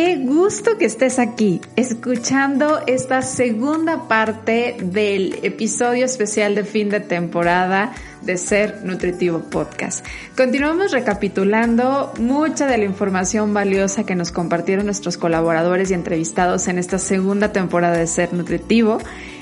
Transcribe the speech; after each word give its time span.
Qué 0.00 0.14
gusto 0.14 0.78
que 0.78 0.84
estés 0.84 1.18
aquí, 1.18 1.60
escuchando 1.74 2.82
esta 2.86 3.20
segunda 3.20 4.06
parte 4.06 4.76
del 4.80 5.40
episodio 5.42 6.04
especial 6.04 6.54
de 6.54 6.62
fin 6.62 6.88
de 6.88 7.00
temporada 7.00 7.92
de 8.22 8.36
Ser 8.36 8.84
Nutritivo 8.84 9.40
Podcast. 9.40 10.06
Continuamos 10.36 10.92
recapitulando 10.92 12.12
mucha 12.20 12.68
de 12.68 12.78
la 12.78 12.84
información 12.84 13.52
valiosa 13.52 14.06
que 14.06 14.14
nos 14.14 14.30
compartieron 14.30 14.86
nuestros 14.86 15.16
colaboradores 15.16 15.90
y 15.90 15.94
entrevistados 15.94 16.68
en 16.68 16.78
esta 16.78 17.00
segunda 17.00 17.52
temporada 17.52 17.96
de 17.96 18.06
Ser 18.06 18.32
Nutritivo. 18.32 18.98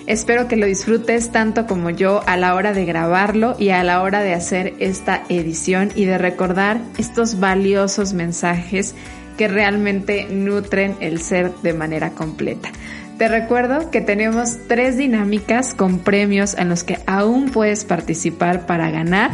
Espero 0.07 0.49
que 0.49 0.57
lo 0.57 0.65
disfrutes 0.65 1.33
tanto 1.33 1.67
como 1.67 1.91
yo 1.91 2.23
a 2.27 2.39
la 2.39 2.55
hora 2.55 2.73
de 2.73 2.87
grabarlo 2.87 3.57
y 3.59 3.71
a 3.71 3.85
la 3.85 4.01
hora 4.01 4.23
de 4.23 4.33
hacer 4.33 4.73
esta 4.79 5.23
edición 5.29 5.91
y 5.95 6.07
de 6.07 6.17
recordar 6.17 6.81
estos 6.97 7.41
valiosos 7.41 8.15
mensajes 8.15 8.95
que 9.37 9.49
realmente 9.49 10.27
nutren 10.31 10.97
el 11.01 11.21
ser 11.21 11.53
de 11.63 11.73
manera 11.73 12.11
completa. 12.11 12.71
Te 13.19 13.29
recuerdo 13.29 13.91
que 13.91 14.03
tenemos 14.03 14.59
tres 14.69 14.99
dinámicas 14.99 15.73
con 15.73 16.01
premios 16.01 16.55
en 16.55 16.69
los 16.69 16.85
que 16.85 16.99
aún 17.07 17.51
puedes 17.51 17.85
participar 17.87 18.67
para 18.67 18.91
ganar 18.91 19.31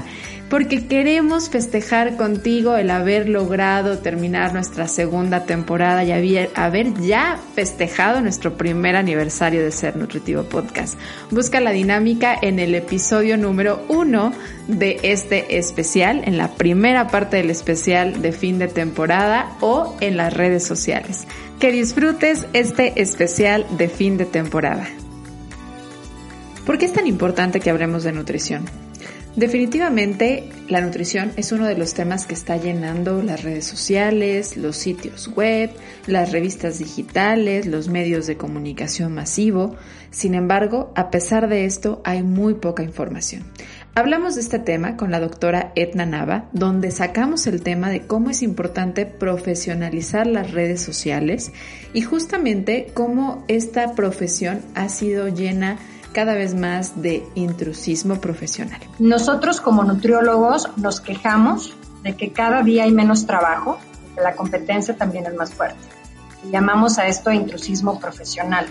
porque 0.52 0.87
queremos 0.87 1.48
festejar 1.48 2.19
contigo 2.19 2.77
el 2.77 2.91
haber 2.91 3.27
logrado 3.27 4.01
terminar 4.01 4.52
nuestra 4.52 4.87
segunda 4.87 5.47
temporada 5.47 6.05
y 6.05 6.12
haber, 6.12 6.92
ya 7.01 7.41
festejado 7.55 8.20
nuestro 8.20 8.59
primer 8.59 8.95
aniversario 8.97 9.62
de 9.62 9.70
Ser 9.70 9.97
Nutritivo 9.97 10.42
Podcast. 10.42 10.98
Busca 11.30 11.59
la 11.59 11.70
dinámica 11.70 12.37
en 12.38 12.59
el 12.59 12.75
episodio 12.75 13.38
número 13.38 13.83
uno 13.88 14.34
de 14.69 15.01
este 15.05 15.56
especial, 15.56 16.20
en 16.27 16.37
la 16.37 16.48
primera 16.48 17.09
parte 17.09 17.39
del 17.39 17.48
especial 17.48 18.20
de 18.20 18.33
fin 18.33 18.59
de 18.59 18.69
temporada 18.69 19.56
o 19.62 19.97
en 20.03 20.19
las 20.19 20.34
redes 20.34 20.64
sociales. 20.64 21.27
Que 21.61 21.73
disfrutes 21.73 22.47
este 22.53 23.00
especial 23.00 23.64
de 23.78 23.89
fin 23.89 24.19
de 24.19 24.27
temporada. 24.27 24.87
¿Por 26.66 26.77
qué 26.77 26.84
es 26.84 26.92
tan 26.92 27.06
importante 27.06 27.59
que 27.59 27.70
hablemos 27.70 28.05
de 28.05 28.12
nutrición? 28.12 28.92
Definitivamente 29.36 30.50
la 30.69 30.83
nutrición 30.83 31.33
es 31.36 31.52
uno 31.52 31.66
de 31.66 31.77
los 31.77 31.94
temas 31.94 32.27
que 32.27 32.34
está 32.34 32.58
llenando 32.58 33.22
las 33.22 33.42
redes 33.42 33.64
sociales, 33.64 34.58
los 34.58 34.77
sitios 34.77 35.28
web, 35.28 35.70
las 36.06 36.33
revistas 36.33 36.78
digitales, 36.78 37.64
los 37.64 37.88
medios 37.88 38.27
de 38.27 38.36
comunicación 38.36 39.14
masivo. 39.14 39.75
Sin 40.10 40.34
embargo, 40.34 40.92
a 40.97 41.10
pesar 41.10 41.48
de 41.48 41.64
esto, 41.64 42.03
hay 42.05 42.22
muy 42.22 42.55
poca 42.55 42.83
información. 42.83 43.44
Hablamos 43.94 44.34
de 44.34 44.42
este 44.42 44.58
tema 44.58 44.98
con 44.98 45.10
la 45.10 45.20
doctora 45.20 45.72
Etna 45.77 46.05
Nava, 46.05 46.50
donde 46.53 46.91
sacamos 46.91 47.47
el 47.47 47.62
tema 47.62 47.91
de 47.91 48.03
cómo 48.03 48.28
es 48.28 48.42
importante 48.42 49.06
profesionalizar 49.06 50.27
las 50.27 50.50
redes 50.50 50.83
sociales 50.83 51.53
y 51.94 52.03
justamente 52.03 52.91
cómo 52.92 53.44
esta 53.48 53.94
profesión 53.94 54.60
ha 54.75 54.91
sido 54.91 55.28
llena 55.28 55.78
cada 56.13 56.35
vez 56.35 56.55
más 56.55 57.01
de 57.03 57.27
intrusismo 57.35 58.21
profesional. 58.21 58.81
Nosotros 58.99 59.61
como 59.61 59.83
nutriólogos 59.85 60.69
nos 60.77 61.01
quejamos 61.01 61.75
de 62.03 62.17
que 62.17 62.33
cada 62.33 62.63
día 62.63 62.85
hay 62.85 62.93
menos 62.93 63.27
trabajo, 63.27 63.79
que 64.15 64.21
la 64.21 64.35
competencia 64.35 64.97
también 64.97 65.27
es 65.27 65.35
más 65.35 65.53
fuerte. 65.53 65.81
llamamos 66.51 66.99
a 66.99 67.07
esto 67.07 67.31
intrusismo 67.31 68.01
profesional, 68.01 68.67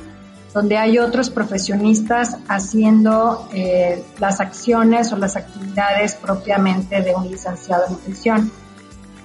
donde 0.53 0.77
hay 0.77 0.99
otros 0.99 1.29
profesionistas 1.29 2.37
haciendo 2.49 3.47
eh, 3.53 4.03
las 4.19 4.41
acciones 4.41 5.13
o 5.13 5.17
las 5.17 5.37
actividades 5.37 6.15
propiamente 6.15 7.01
de 7.01 7.15
un 7.15 7.29
licenciado 7.29 7.85
en 7.87 7.93
nutrición. 7.93 8.51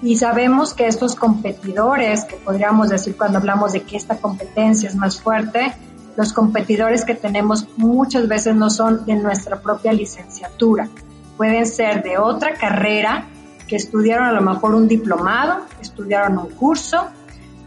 Y 0.03 0.17
sabemos 0.17 0.75
que 0.75 0.87
estos 0.87 1.17
competidores, 1.17 2.25
que 2.25 2.37
podríamos 2.37 2.91
decir 2.91 3.17
cuando 3.17 3.39
hablamos 3.39 3.73
de 3.73 3.83
que 3.83 3.97
esta 3.97 4.19
competencia 4.19 4.89
es 4.89 4.95
más 4.95 5.21
fuerte, 5.21 5.75
los 6.17 6.33
competidores 6.33 7.05
que 7.05 7.15
tenemos 7.15 7.69
muchas 7.77 8.27
veces 8.29 8.55
no 8.55 8.71
son 8.71 9.05
de 9.05 9.15
nuestra 9.15 9.61
propia 9.61 9.93
licenciatura, 9.93 10.89
pueden 11.37 11.67
ser 11.67 12.03
de 12.03 12.19
otra 12.19 12.55
carrera 12.55 13.27
que 13.69 13.77
estudiaron 13.77 14.27
a 14.27 14.33
lo 14.33 14.41
mejor 14.41 14.75
un 14.75 14.89
diplomado, 14.89 15.67
estudiaron 15.81 16.39
un 16.39 16.51
curso, 16.51 17.09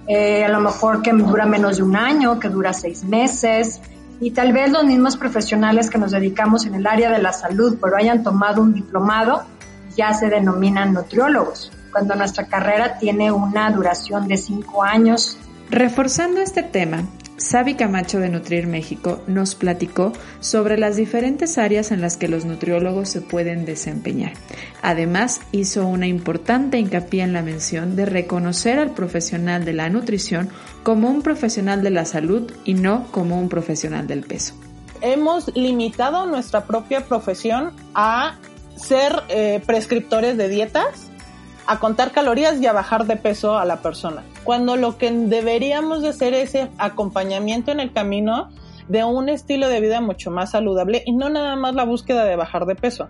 eh, 0.08 0.44
a 0.44 0.50
lo 0.50 0.59
mejor 0.59 1.02
que 1.02 1.12
dura 1.12 1.46
menos 1.46 1.78
de 1.78 1.84
un 1.84 1.96
año, 1.96 2.40
que 2.40 2.50
dura 2.50 2.74
seis 2.74 3.04
meses, 3.04 3.82
y 4.22 4.32
tal 4.32 4.52
vez 4.52 4.72
los 4.72 4.84
mismos 4.84 5.18
profesionales 5.18 5.90
que 5.90 5.98
nos 5.98 6.12
dedicamos 6.12 6.66
en 6.66 6.76
el 6.76 6.88
área 6.88 7.12
de 7.12 7.20
la 7.20 7.32
salud, 7.32 7.78
pero 7.82 7.96
hayan 7.96 8.24
tomado 8.24 8.62
un 8.62 8.74
diplomado, 8.74 9.44
ya 9.96 10.14
se 10.14 10.30
denominan 10.30 10.94
nutriólogos, 10.94 11.72
cuando 11.92 12.16
nuestra 12.16 12.48
carrera 12.48 12.98
tiene 12.98 13.32
una 13.32 13.70
duración 13.72 14.28
de 14.28 14.38
cinco 14.38 14.84
años. 14.84 15.38
Reforzando 15.70 16.42
este 16.42 16.64
tema, 16.64 17.04
Sabi 17.40 17.76
Camacho 17.76 18.20
de 18.20 18.28
Nutrir 18.28 18.68
México 18.68 19.24
nos 19.26 19.56
platicó 19.56 20.12
sobre 20.42 20.78
las 20.78 20.98
diferentes 20.98 21.58
áreas 21.58 21.92
en 21.92 22.02
las 22.02 22.18
que 22.18 22.28
los 22.28 22.44
nutriólogos 22.44 23.08
se 23.08 23.22
pueden 23.22 23.64
desempeñar. 23.64 24.34
Además, 24.82 25.40
hizo 25.54 25.88
una 25.88 26.06
importante 26.06 26.80
hincapié 26.80 27.24
en 27.24 27.32
la 27.32 27.42
mención 27.42 27.96
de 27.96 28.06
reconocer 28.06 28.78
al 28.78 28.94
profesional 28.94 29.64
de 29.64 29.72
la 29.72 29.90
nutrición 29.90 30.50
como 30.84 31.10
un 31.10 31.22
profesional 31.22 31.82
de 31.82 31.92
la 31.92 32.04
salud 32.04 32.52
y 32.66 32.74
no 32.74 33.08
como 33.12 33.40
un 33.40 33.48
profesional 33.48 34.06
del 34.06 34.24
peso. 34.24 34.54
Hemos 35.02 35.56
limitado 35.56 36.26
nuestra 36.26 36.66
propia 36.66 37.06
profesión 37.06 37.72
a 37.94 38.38
ser 38.76 39.24
eh, 39.30 39.62
prescriptores 39.66 40.36
de 40.36 40.50
dietas 40.50 41.09
a 41.69 41.78
contar 41.78 42.12
calorías 42.12 42.59
y 42.59 42.66
a 42.66 42.74
bajar 42.74 43.06
de 43.06 43.16
peso 43.16 43.59
a 43.59 43.63
la 43.63 43.78
persona. 43.84 44.24
Cuando 44.44 44.75
lo 44.75 44.97
que 44.97 45.12
deberíamos 45.12 46.02
de 46.02 46.09
hacer 46.09 46.34
es 46.34 46.57
acompañamiento 46.80 47.72
en 47.72 47.80
el 47.80 47.94
camino 47.94 48.50
de 48.88 49.03
un 49.03 49.30
estilo 49.30 49.68
de 49.68 49.79
vida 49.79 50.02
mucho 50.02 50.31
más 50.31 50.50
saludable 50.50 51.03
y 51.06 51.13
no 51.13 51.29
nada 51.29 51.56
más 51.56 51.75
la 51.75 51.85
búsqueda 51.85 52.25
de 52.25 52.35
bajar 52.35 52.66
de 52.66 52.74
peso. 52.74 53.09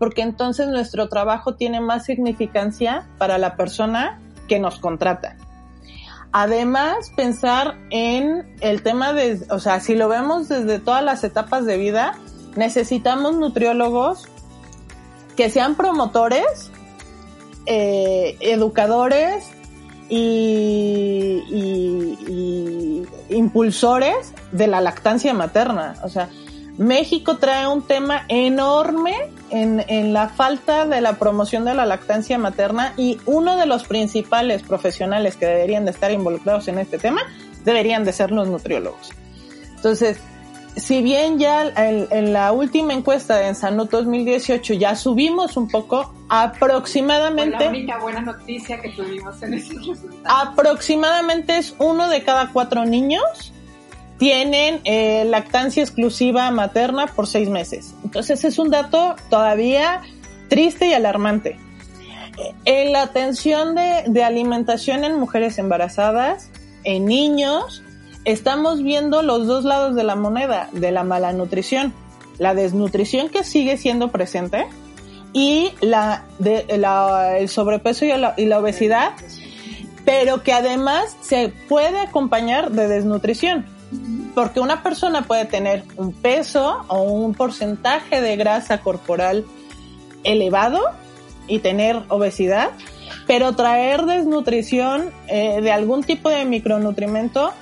Porque 0.00 0.22
entonces 0.22 0.66
nuestro 0.66 1.08
trabajo 1.08 1.54
tiene 1.54 1.80
más 1.80 2.04
significancia 2.04 3.08
para 3.18 3.38
la 3.38 3.54
persona 3.54 4.20
que 4.48 4.58
nos 4.58 4.80
contrata. 4.80 5.36
Además, 6.32 7.12
pensar 7.14 7.76
en 7.90 8.56
el 8.62 8.82
tema 8.82 9.12
de, 9.12 9.46
o 9.48 9.60
sea, 9.60 9.78
si 9.78 9.94
lo 9.94 10.08
vemos 10.08 10.48
desde 10.48 10.80
todas 10.80 11.04
las 11.04 11.22
etapas 11.22 11.66
de 11.66 11.76
vida, 11.76 12.18
necesitamos 12.56 13.36
nutriólogos 13.36 14.24
que 15.36 15.50
sean 15.50 15.76
promotores 15.76 16.72
eh, 17.66 18.36
educadores 18.40 19.50
y, 20.08 21.42
impulsores 23.30 24.34
de 24.52 24.66
la 24.66 24.80
lactancia 24.80 25.32
materna. 25.32 25.94
O 26.02 26.08
sea, 26.08 26.28
México 26.76 27.38
trae 27.38 27.66
un 27.66 27.82
tema 27.82 28.24
enorme 28.28 29.14
en, 29.50 29.84
en, 29.88 30.12
la 30.12 30.28
falta 30.28 30.86
de 30.86 31.00
la 31.00 31.14
promoción 31.14 31.64
de 31.64 31.74
la 31.74 31.86
lactancia 31.86 32.36
materna 32.38 32.92
y 32.96 33.18
uno 33.26 33.56
de 33.56 33.66
los 33.66 33.84
principales 33.84 34.62
profesionales 34.62 35.36
que 35.36 35.46
deberían 35.46 35.84
de 35.84 35.92
estar 35.92 36.10
involucrados 36.10 36.68
en 36.68 36.78
este 36.78 36.98
tema 36.98 37.22
deberían 37.64 38.04
de 38.04 38.12
ser 38.12 38.32
los 38.32 38.48
nutriólogos. 38.48 39.10
Entonces, 39.76 40.18
si 40.76 41.02
bien 41.02 41.38
ya 41.38 41.72
en, 41.76 42.32
la 42.32 42.52
última 42.52 42.94
encuesta 42.94 43.36
de 43.36 43.48
Ensanud 43.48 43.88
2018 43.90 44.74
ya 44.74 44.96
subimos 44.96 45.56
un 45.56 45.68
poco, 45.68 46.14
aproximadamente... 46.28 47.64
la 47.64 47.70
única 47.70 47.98
buena 47.98 48.20
noticia 48.20 48.80
que 48.80 48.90
tuvimos 48.90 49.42
en 49.42 49.54
esos 49.54 49.86
resultados. 49.86 50.48
Aproximadamente 50.48 51.58
es 51.58 51.74
uno 51.78 52.08
de 52.08 52.22
cada 52.22 52.48
cuatro 52.50 52.84
niños 52.84 53.52
tienen 54.18 54.80
eh, 54.84 55.24
lactancia 55.24 55.82
exclusiva 55.82 56.48
materna 56.52 57.08
por 57.08 57.26
seis 57.26 57.48
meses. 57.48 57.92
Entonces 58.04 58.44
es 58.44 58.56
un 58.60 58.70
dato 58.70 59.16
todavía 59.30 60.00
triste 60.48 60.86
y 60.86 60.92
alarmante. 60.92 61.58
En 62.64 62.92
la 62.92 63.02
atención 63.02 63.74
de, 63.74 64.04
de 64.06 64.22
alimentación 64.22 65.02
en 65.04 65.18
mujeres 65.18 65.58
embarazadas, 65.58 66.50
en 66.84 67.06
niños, 67.06 67.82
estamos 68.24 68.82
viendo 68.82 69.22
los 69.22 69.46
dos 69.46 69.64
lados 69.64 69.94
de 69.94 70.04
la 70.04 70.16
moneda 70.16 70.68
de 70.72 70.92
la 70.92 71.04
mala 71.04 71.32
nutrición. 71.32 71.92
La 72.38 72.54
desnutrición 72.54 73.28
que 73.28 73.44
sigue 73.44 73.76
siendo 73.76 74.10
presente 74.10 74.66
y 75.32 75.72
la, 75.80 76.24
de, 76.38 76.66
el 76.68 77.48
sobrepeso 77.48 78.04
y 78.04 78.08
la, 78.16 78.34
y 78.36 78.46
la 78.46 78.58
obesidad, 78.58 79.12
pero 80.04 80.42
que 80.42 80.52
además 80.52 81.16
se 81.20 81.52
puede 81.68 81.98
acompañar 82.00 82.70
de 82.72 82.88
desnutrición. 82.88 83.66
Porque 84.34 84.60
una 84.60 84.82
persona 84.82 85.22
puede 85.22 85.44
tener 85.44 85.84
un 85.96 86.12
peso 86.12 86.84
o 86.88 87.02
un 87.02 87.34
porcentaje 87.34 88.20
de 88.22 88.36
grasa 88.36 88.78
corporal 88.78 89.44
elevado 90.24 90.80
y 91.46 91.58
tener 91.58 92.00
obesidad, 92.08 92.70
pero 93.26 93.54
traer 93.54 94.06
desnutrición 94.06 95.10
eh, 95.28 95.60
de 95.60 95.70
algún 95.70 96.02
tipo 96.02 96.30
de 96.30 96.46
micronutrimento 96.46 97.52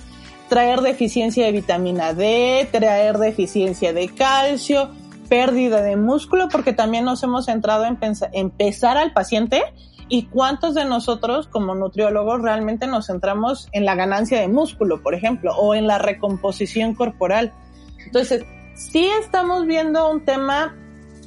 traer 0.51 0.81
deficiencia 0.81 1.47
de 1.47 1.53
vitamina 1.53 2.13
D, 2.13 2.69
traer 2.73 3.19
deficiencia 3.19 3.93
de 3.93 4.09
calcio, 4.09 4.91
pérdida 5.29 5.81
de 5.81 5.97
músculo, 5.97 6.49
porque 6.49 6.73
también 6.73 7.05
nos 7.05 7.23
hemos 7.23 7.47
centrado 7.47 7.87
en 7.87 8.51
pensar, 8.51 8.99
al 8.99 9.13
paciente 9.13 9.63
y 10.09 10.25
cuántos 10.25 10.75
de 10.75 10.85
nosotros 10.85 11.47
como 11.47 11.77
nutriólogos 11.77 12.43
realmente 12.43 12.89
nos 12.89 13.07
centramos 13.07 13.69
en 13.71 13.85
la 13.85 13.95
ganancia 13.95 14.41
de 14.41 14.49
músculo, 14.49 15.03
por 15.05 15.15
ejemplo, 15.15 15.55
o 15.57 15.77
en 15.77 15.87
la 15.87 15.99
recomposición 15.99 16.97
corporal. 16.97 17.53
Entonces, 18.05 18.45
sí 18.75 19.09
estamos 19.23 19.67
viendo 19.67 20.11
un 20.11 20.25
tema 20.25 20.77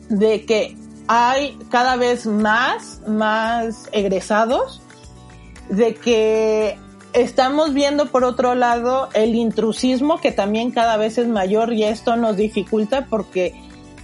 de 0.09 0.45
que 0.45 0.75
hay 1.07 1.57
cada 1.71 1.95
vez 1.95 2.25
más, 2.25 2.99
más 3.07 3.87
egresados, 3.93 4.81
de 5.69 5.95
que 5.95 6.77
estamos 7.13 7.73
viendo 7.73 8.07
por 8.07 8.23
otro 8.23 8.55
lado 8.55 9.09
el 9.13 9.35
intrusismo 9.35 10.19
que 10.19 10.31
también 10.31 10.71
cada 10.71 10.97
vez 10.97 11.17
es 11.17 11.27
mayor 11.27 11.73
y 11.73 11.83
esto 11.83 12.15
nos 12.15 12.37
dificulta 12.37 13.05
porque 13.09 13.53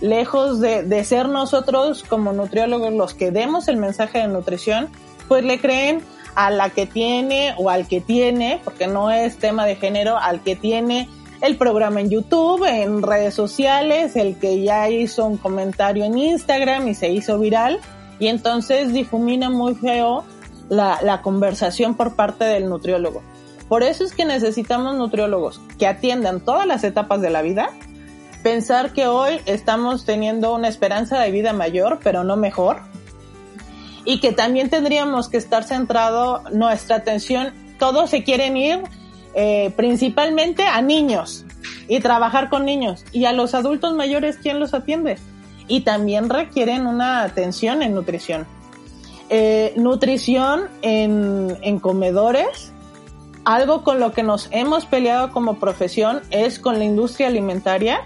lejos 0.02 0.60
de, 0.60 1.04
ser 1.04 1.28
nosotros 1.28 2.04
como 2.08 2.32
nutriólogos 2.32 2.94
los 2.94 3.14
que 3.14 3.32
demos 3.32 3.68
el 3.68 3.78
mensaje 3.78 4.20
de 4.20 4.28
nutrición, 4.28 4.90
pues 5.28 5.44
le 5.44 5.60
creen 5.60 6.02
a 6.36 6.52
la 6.52 6.70
que 6.70 6.86
tiene 6.86 7.54
o 7.58 7.70
al 7.70 7.88
que 7.88 8.00
tiene, 8.00 8.62
porque 8.64 8.88
no 8.88 9.12
es 9.12 9.38
tema 9.38 9.66
de 9.66 9.76
género, 9.76 10.18
al 10.18 10.42
que 10.42 10.56
tiene 10.56 11.10
el 11.42 11.58
programa 11.58 12.02
en 12.02 12.10
YouTube, 12.10 12.64
en 12.66 13.02
redes 13.02 13.34
sociales, 13.34 14.16
el 14.16 14.38
que 14.38 14.62
ya 14.62 14.90
hizo 14.90 15.26
un 15.26 15.38
comentario 15.38 16.06
en 16.06 16.18
Instagram 16.18 16.88
y 16.88 16.94
se 16.94 17.10
hizo 17.10 17.40
viral, 17.40 17.80
y 18.20 18.28
entonces 18.28 18.94
difumina 18.94 19.50
muy 19.50 19.76
feo 19.76 20.24
la, 20.70 21.22
conversación 21.22 21.96
por 21.96 22.16
parte 22.16 22.46
del 22.46 22.70
nutriólogo. 22.70 23.22
Por 23.68 23.84
eso 23.84 24.04
es 24.04 24.14
que 24.14 24.26
necesitamos 24.26 24.96
nutriólogos 24.96 25.62
que 25.78 25.88
atiendan 25.88 26.40
todas 26.42 26.66
las 26.66 26.84
etapas 26.84 27.22
de 27.22 27.30
la 27.30 27.42
vida, 27.42 27.70
pensar 28.44 28.94
que 28.94 29.08
hoy 29.08 29.42
estamos 29.46 30.06
teniendo 30.06 30.56
una 30.56 30.68
esperanza 30.68 31.20
de 31.20 31.32
vida 31.32 31.54
mayor, 31.54 32.00
pero 32.04 32.24
no 32.24 32.36
mejor, 32.36 32.82
y 34.06 34.20
que 34.20 34.32
también 34.32 34.70
tendríamos 34.70 35.30
que 35.30 35.38
estar 35.38 35.64
centrado 35.64 36.44
nuestra 36.52 36.98
atención, 36.98 37.54
todos 37.78 38.10
se 38.10 38.24
quieren 38.24 38.58
ir 38.58 38.82
eh, 39.36 39.72
principalmente 39.76 40.64
a 40.64 40.82
niños 40.82 41.46
y 41.88 42.00
trabajar 42.00 42.50
con 42.50 42.66
niños, 42.66 43.06
y 43.12 43.26
a 43.26 43.34
los 43.34 43.54
adultos 43.54 43.94
mayores, 43.94 44.38
¿quién 44.42 44.60
los 44.60 44.74
atiende? 44.74 45.18
Y 45.68 45.82
también 45.82 46.30
requieren 46.30 46.88
una 46.88 47.24
atención 47.24 47.84
en 47.84 47.94
nutrición. 47.94 48.48
Eh, 49.30 49.74
nutrición 49.76 50.70
en, 50.82 51.58
en 51.62 51.80
comedores, 51.80 52.72
algo 53.46 53.84
con 53.84 54.00
lo 54.00 54.12
que 54.12 54.24
nos 54.24 54.48
hemos 54.52 54.86
peleado 54.86 55.32
como 55.32 55.60
profesión 55.60 56.22
es 56.32 56.60
con 56.60 56.80
la 56.80 56.86
industria 56.86 57.28
alimentaria, 57.28 58.02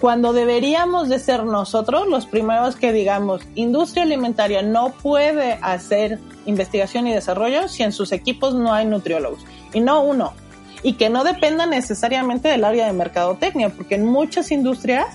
cuando 0.00 0.32
deberíamos 0.32 1.08
de 1.08 1.18
ser 1.18 1.44
nosotros 1.44 2.06
los 2.06 2.26
primeros 2.26 2.76
que 2.76 2.92
digamos, 2.92 3.42
industria 3.54 4.04
alimentaria 4.04 4.62
no 4.62 4.90
puede 4.90 5.58
hacer 5.60 6.20
investigación 6.46 7.06
y 7.06 7.12
desarrollo 7.12 7.68
si 7.68 7.82
en 7.82 7.92
sus 7.92 8.12
equipos 8.12 8.54
no 8.54 8.72
hay 8.72 8.86
nutriólogos. 8.86 9.40
Y 9.72 9.80
no 9.80 10.02
uno. 10.02 10.34
Y 10.82 10.92
que 10.94 11.10
no 11.10 11.24
dependa 11.24 11.66
necesariamente 11.66 12.48
del 12.48 12.64
área 12.64 12.86
de 12.86 12.92
mercadotecnia, 12.92 13.70
porque 13.70 13.96
en 13.96 14.06
muchas 14.06 14.52
industrias 14.52 15.06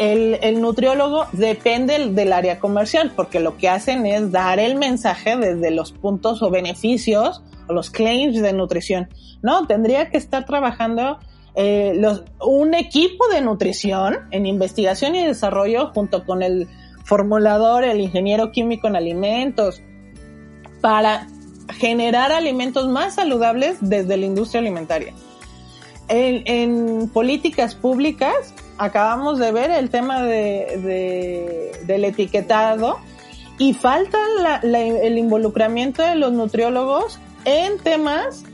el, 0.00 0.38
el 0.40 0.62
nutriólogo 0.62 1.26
depende 1.32 2.08
del 2.08 2.32
área 2.32 2.58
comercial, 2.58 3.12
porque 3.14 3.38
lo 3.38 3.58
que 3.58 3.68
hacen 3.68 4.06
es 4.06 4.32
dar 4.32 4.58
el 4.58 4.76
mensaje 4.76 5.36
desde 5.36 5.70
los 5.70 5.92
puntos 5.92 6.42
o 6.42 6.48
beneficios 6.48 7.42
o 7.68 7.74
los 7.74 7.90
claims 7.90 8.40
de 8.40 8.54
nutrición. 8.54 9.10
No, 9.42 9.66
tendría 9.66 10.08
que 10.08 10.16
estar 10.16 10.46
trabajando 10.46 11.18
eh, 11.54 11.92
los, 11.96 12.24
un 12.40 12.72
equipo 12.72 13.28
de 13.28 13.42
nutrición 13.42 14.20
en 14.30 14.46
investigación 14.46 15.14
y 15.16 15.26
desarrollo 15.26 15.90
junto 15.92 16.24
con 16.24 16.42
el 16.42 16.66
formulador, 17.04 17.84
el 17.84 18.00
ingeniero 18.00 18.52
químico 18.52 18.88
en 18.88 18.96
alimentos, 18.96 19.82
para 20.80 21.26
generar 21.74 22.32
alimentos 22.32 22.88
más 22.88 23.16
saludables 23.16 23.76
desde 23.82 24.16
la 24.16 24.24
industria 24.24 24.60
alimentaria. 24.60 25.12
En, 26.12 27.08
políticas 27.08 27.76
públicas 27.76 28.34
acabamos 28.78 29.38
de 29.38 29.52
ver 29.52 29.70
el 29.70 29.90
tema 29.90 30.22
de, 30.22 30.80
de, 30.82 31.84
del 31.86 32.04
etiquetado 32.04 32.98
y 33.58 33.74
falta 33.74 34.18
la, 34.42 34.60
la, 34.62 34.80
el 34.80 35.18
involucramiento 35.18 36.02
de 36.02 36.16
los 36.16 36.32
nutriólogos 36.32 37.20
en 37.44 37.78
temas 37.78 38.44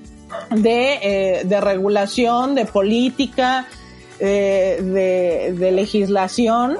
de, 0.50 1.40
eh, 1.40 1.60
regulación, 1.60 2.54
de 2.54 2.66
política, 2.66 3.66
eh, 4.18 5.54
de, 5.56 5.72
legislación, 5.72 6.76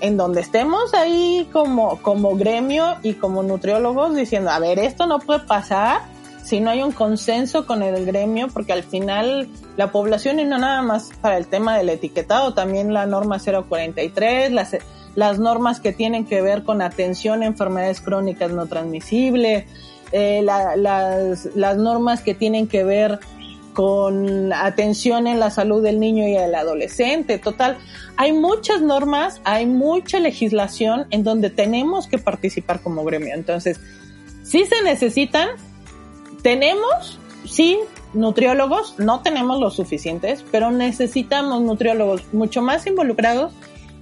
en 0.00 0.16
donde 0.16 0.40
estemos 0.40 0.94
ahí 0.94 1.48
como 1.52 2.36
gremio 2.36 2.96
y 3.02 3.14
como 3.14 3.42
nutriólogos 3.42 4.14
diciendo, 4.14 4.50
a 4.50 4.58
ver, 4.58 4.78
esto 4.78 5.06
no 5.06 5.18
puede 5.18 5.40
pasar 5.40 6.11
si 6.44 6.60
no 6.60 6.70
hay 6.70 6.82
un 6.82 6.92
consenso 6.92 7.66
con 7.66 7.82
el 7.82 8.04
gremio, 8.04 8.48
porque 8.48 8.72
al 8.72 8.82
final 8.82 9.48
la 9.76 9.92
población 9.92 10.40
y 10.40 10.44
no 10.44 10.58
nada 10.58 10.82
más 10.82 11.10
para 11.20 11.36
el 11.36 11.46
tema 11.46 11.76
del 11.76 11.88
etiquetado, 11.88 12.54
también 12.54 12.92
la 12.92 13.06
norma 13.06 13.38
043, 13.38 14.52
las, 14.52 14.76
las 15.14 15.38
normas 15.38 15.80
que 15.80 15.92
tienen 15.92 16.24
que 16.24 16.42
ver 16.42 16.64
con 16.64 16.82
atención 16.82 17.42
a 17.42 17.46
enfermedades 17.46 18.00
crónicas 18.00 18.50
no 18.50 18.66
transmisibles, 18.66 19.66
eh, 20.10 20.42
la, 20.42 20.76
las, 20.76 21.48
las 21.54 21.76
normas 21.76 22.22
que 22.22 22.34
tienen 22.34 22.66
que 22.66 22.84
ver 22.84 23.20
con 23.72 24.52
atención 24.52 25.26
en 25.26 25.40
la 25.40 25.50
salud 25.50 25.82
del 25.82 25.98
niño 25.98 26.26
y 26.26 26.32
del 26.32 26.54
adolescente. 26.54 27.38
Total, 27.38 27.78
hay 28.16 28.32
muchas 28.32 28.82
normas, 28.82 29.40
hay 29.44 29.66
mucha 29.66 30.18
legislación 30.20 31.06
en 31.10 31.24
donde 31.24 31.50
tenemos 31.50 32.06
que 32.06 32.18
participar 32.18 32.80
como 32.80 33.04
gremio. 33.04 33.34
Entonces, 33.34 33.80
si 34.42 34.64
se 34.64 34.82
necesitan, 34.82 35.48
tenemos, 36.42 37.18
sí, 37.44 37.78
nutriólogos, 38.12 38.98
no 38.98 39.20
tenemos 39.20 39.58
los 39.58 39.74
suficientes, 39.74 40.44
pero 40.50 40.70
necesitamos 40.70 41.62
nutriólogos 41.62 42.22
mucho 42.32 42.62
más 42.62 42.86
involucrados 42.86 43.52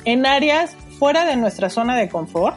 en 0.05 0.27
áreas 0.27 0.77
fuera 0.99 1.25
de 1.25 1.37
nuestra 1.37 1.71
zona 1.71 1.97
de 1.97 2.09
confort 2.09 2.57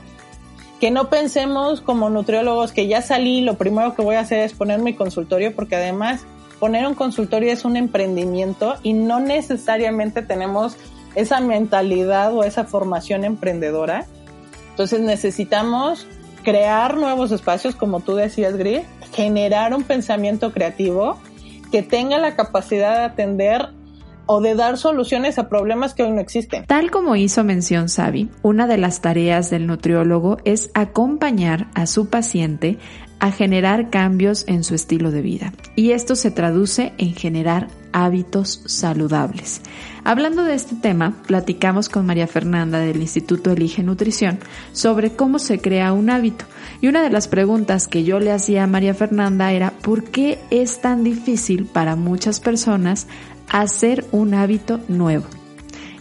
que 0.84 0.92
no 0.92 1.10
pensemos 1.10 1.80
como 1.80 2.10
nutriólogos 2.10 2.74
que 2.74 2.88
ya 2.88 3.02
salí, 3.02 3.40
lo 3.40 3.54
primero 3.54 3.96
que 3.96 4.02
voy 4.02 4.16
a 4.16 4.20
hacer 4.20 4.40
es 4.40 4.52
poner 4.52 4.82
mi 4.82 4.94
consultorio, 4.94 5.56
porque 5.56 5.78
además 5.78 6.26
poner 6.60 6.86
un 6.86 6.94
consultorio 6.94 7.54
es 7.54 7.64
un 7.64 7.78
emprendimiento 7.78 8.76
y 8.84 8.92
no 8.92 9.22
necesariamente 9.22 10.24
tenemos 10.24 10.76
esa 11.16 11.40
mentalidad 11.40 12.36
o 12.36 12.44
esa 12.44 12.66
formación 12.66 13.24
emprendedora. 13.24 14.08
Entonces 14.72 15.00
necesitamos 15.00 16.06
crear 16.44 16.98
nuevos 16.98 17.32
espacios, 17.32 17.76
como 17.76 18.02
tú 18.02 18.16
decías, 18.16 18.56
Gris, 18.56 18.82
generar 19.14 19.74
un 19.74 19.84
pensamiento 19.84 20.52
creativo 20.52 21.18
que 21.72 21.82
tenga 21.82 22.20
la 22.20 22.36
capacidad 22.36 22.98
de 22.98 23.06
atender 23.06 23.70
o 24.26 24.42
de 24.42 24.56
dar 24.56 24.78
soluciones 24.78 25.38
a 25.38 25.50
problemas 25.50 25.94
que 25.94 26.04
hoy 26.04 26.12
no 26.12 26.22
existen. 26.22 26.66
Tal 26.66 26.92
como 26.92 27.16
hizo 27.16 27.44
mención 27.44 27.90
Sabi, 27.90 28.30
una 28.42 28.68
de 28.68 28.78
las 28.78 29.02
tareas 29.02 29.50
del 29.50 29.68
nutriólogo 29.68 30.38
es 30.46 30.70
acompañar 30.74 31.68
a 31.74 31.88
su 31.88 32.10
paciente 32.10 32.78
a 33.24 33.32
generar 33.32 33.90
cambios 33.90 34.44
en 34.48 34.66
su 34.66 34.76
estilo 34.76 35.10
de 35.10 35.22
vida. 35.22 35.54
Y 35.78 35.92
esto 35.92 36.18
se 36.18 36.30
traduce 36.30 36.92
en 36.98 37.16
generar 37.16 37.70
hábitos 37.94 38.64
saludables. 38.66 39.62
Hablando 40.04 40.44
de 40.44 40.56
este 40.56 40.76
tema, 40.76 41.16
platicamos 41.26 41.88
con 41.88 42.06
María 42.06 42.28
Fernanda 42.28 42.80
del 42.80 43.00
Instituto 43.00 43.52
Elige 43.52 43.82
Nutrición 43.82 44.40
sobre 44.74 45.16
cómo 45.16 45.40
se 45.40 45.62
crea 45.62 45.94
un 45.94 46.10
hábito. 46.10 46.44
Y 46.82 46.90
una 46.90 47.02
de 47.02 47.12
las 47.12 47.30
preguntas 47.30 47.88
que 47.88 48.04
yo 48.04 48.20
le 48.20 48.34
hacía 48.34 48.66
a 48.66 48.68
María 48.68 48.94
Fernanda 48.94 49.54
era 49.54 49.72
¿por 49.72 50.04
qué 50.04 50.40
es 50.52 50.82
tan 50.82 51.06
difícil 51.06 51.64
para 51.64 51.96
muchas 51.96 52.42
personas 52.42 53.08
hacer 53.50 54.04
un 54.12 54.34
hábito 54.34 54.82
nuevo? 54.90 55.28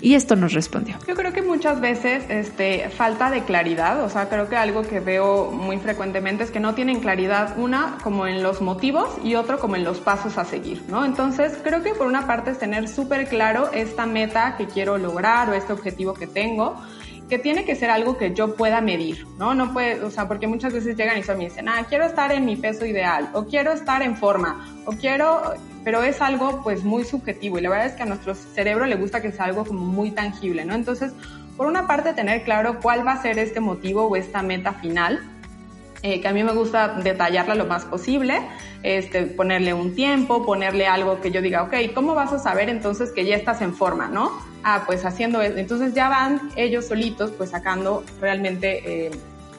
Y 0.03 0.15
esto 0.17 0.35
nos 0.35 0.53
respondió. 0.53 0.97
Yo 1.07 1.15
creo 1.15 1.33
que 1.33 1.43
muchas 1.43 1.81
veces 1.81 2.25
este, 2.29 2.91
falta 2.91 3.31
de 3.31 3.45
claridad, 3.45 4.03
o 4.03 4.09
sea, 4.09 4.29
creo 4.29 4.49
que 4.49 4.57
algo 4.57 4.83
que 4.83 4.99
veo 4.99 5.53
muy 5.53 5.79
frecuentemente 5.79 6.43
es 6.43 6.51
que 6.51 6.59
no 6.59 6.75
tienen 6.75 6.99
claridad, 6.99 7.57
una 7.57 7.99
como 8.03 8.27
en 8.27 8.43
los 8.43 8.61
motivos 8.61 9.09
y 9.23 9.37
otro 9.37 9.61
como 9.61 9.77
en 9.77 9.85
los 9.85 10.01
pasos 10.01 10.39
a 10.39 10.45
seguir, 10.45 10.83
¿no? 10.89 11.05
Entonces, 11.05 11.57
creo 11.63 11.85
que 11.85 11.95
por 11.95 12.09
una 12.09 12.27
parte 12.27 12.51
es 12.51 12.59
tener 12.59 12.89
súper 12.89 13.29
claro 13.29 13.71
esta 13.73 14.05
meta 14.05 14.57
que 14.57 14.67
quiero 14.67 14.99
lograr 14.99 15.49
o 15.49 15.55
este 15.55 15.73
objetivo 15.73 16.15
que 16.15 16.27
tengo, 16.27 16.83
que 17.29 17.39
tiene 17.39 17.65
que 17.65 17.77
ser 17.77 17.89
algo 17.89 18.19
que 18.19 18.35
yo 18.35 18.57
pueda 18.57 18.81
medir, 18.81 19.27
¿no? 19.39 19.55
No 19.55 19.73
puede, 19.73 20.03
o 20.03 20.11
sea, 20.11 20.27
porque 20.27 20.49
muchas 20.49 20.73
veces 20.73 20.97
llegan 20.97 21.17
y 21.17 21.23
me 21.39 21.45
dicen, 21.45 21.69
ah, 21.69 21.87
quiero 21.89 22.05
estar 22.05 22.33
en 22.33 22.45
mi 22.45 22.57
peso 22.57 22.85
ideal, 22.85 23.31
o 23.35 23.45
quiero 23.45 23.73
estar 23.73 24.03
en 24.03 24.17
forma, 24.17 24.69
o 24.85 24.93
quiero, 24.93 25.55
pero 25.85 26.03
es 26.03 26.21
algo 26.21 26.63
pues 26.63 26.85
muy 26.85 27.05
subjetivo 27.05 27.59
y 27.59 27.63
la 27.63 27.71
verdad 27.71 27.87
es 27.87 27.93
que 27.95 28.03
a 28.03 28.07
nuestro 28.07 28.35
cerebro 28.35 28.87
le 28.87 28.97
gusta 28.97 29.21
que 29.21 29.33
sea 29.33 29.47
algo 29.47 29.65
como 29.65 29.85
muy 29.85 30.11
tangible, 30.11 30.65
¿no? 30.65 30.75
Entonces, 30.75 31.13
por 31.57 31.67
una 31.67 31.87
parte, 31.87 32.13
tener 32.13 32.45
claro 32.45 32.79
cuál 32.81 33.07
va 33.07 33.13
a 33.13 33.23
ser 33.23 33.39
este 33.39 33.61
motivo 33.61 34.05
o 34.05 34.17
esta 34.17 34.43
meta 34.43 34.73
final, 34.73 35.21
eh, 36.03 36.21
que 36.21 36.29
a 36.29 36.33
mí 36.33 36.43
me 36.43 36.53
gusta 36.53 36.89
detallarla 36.89 37.55
lo 37.55 37.67
más 37.67 37.85
posible, 37.85 38.41
este, 38.83 39.23
ponerle 39.23 39.75
un 39.75 39.95
tiempo, 39.95 40.45
ponerle 40.45 40.87
algo 40.87 41.21
que 41.21 41.31
yo 41.31 41.41
diga, 41.41 41.63
ok, 41.63 41.75
¿cómo 41.95 42.15
vas 42.15 42.33
a 42.33 42.39
saber 42.39 42.69
entonces 42.69 43.11
que 43.11 43.25
ya 43.25 43.37
estás 43.37 43.61
en 43.63 43.75
forma, 43.75 44.09
no? 44.09 44.33
Ah, 44.65 44.83
pues 44.87 45.05
haciendo 45.05 45.41
eso. 45.43 45.59
Entonces 45.59 45.95
ya 45.95 46.09
van 46.09 46.51
ellos 46.57 46.87
solitos 46.87 47.31
pues 47.33 47.51
sacando 47.51 48.05
realmente... 48.21 49.07
Eh, 49.07 49.11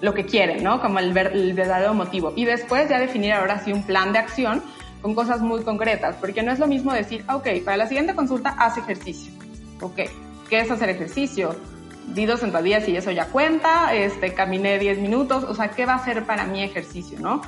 lo 0.01 0.13
que 0.13 0.25
quieren, 0.25 0.65
¿no? 0.65 0.81
Como 0.81 0.99
el, 0.99 1.17
el 1.17 1.53
verdadero 1.53 1.93
motivo. 1.93 2.33
Y 2.35 2.43
después 2.43 2.89
ya 2.89 2.99
definir 2.99 3.31
ahora 3.31 3.63
sí 3.63 3.71
un 3.71 3.83
plan 3.83 4.11
de 4.11 4.19
acción 4.19 4.61
con 5.03 5.13
cosas 5.13 5.41
muy 5.41 5.61
concretas, 5.63 6.15
porque 6.19 6.41
no 6.41 6.51
es 6.51 6.59
lo 6.59 6.65
mismo 6.65 6.93
decir, 6.93 7.25
ok, 7.29 7.47
para 7.65 7.75
la 7.75 7.87
siguiente 7.87 8.15
consulta 8.15 8.55
haz 8.57 8.77
ejercicio. 8.77 9.33
Ok, 9.81 9.99
¿qué 10.49 10.61
es 10.61 10.71
hacer 10.71 10.89
ejercicio? 10.89 11.55
Di 12.07 12.25
dos 12.25 12.39
sentadillas 12.39 12.87
y 12.87 12.95
eso 12.95 13.11
ya 13.11 13.25
cuenta, 13.25 13.93
este, 13.93 14.33
caminé 14.33 14.79
10 14.79 14.99
minutos, 14.99 15.43
o 15.43 15.53
sea, 15.53 15.71
¿qué 15.71 15.85
va 15.85 15.95
a 15.95 16.05
ser 16.05 16.25
para 16.25 16.45
mi 16.45 16.63
ejercicio, 16.63 17.19
no? 17.19 17.41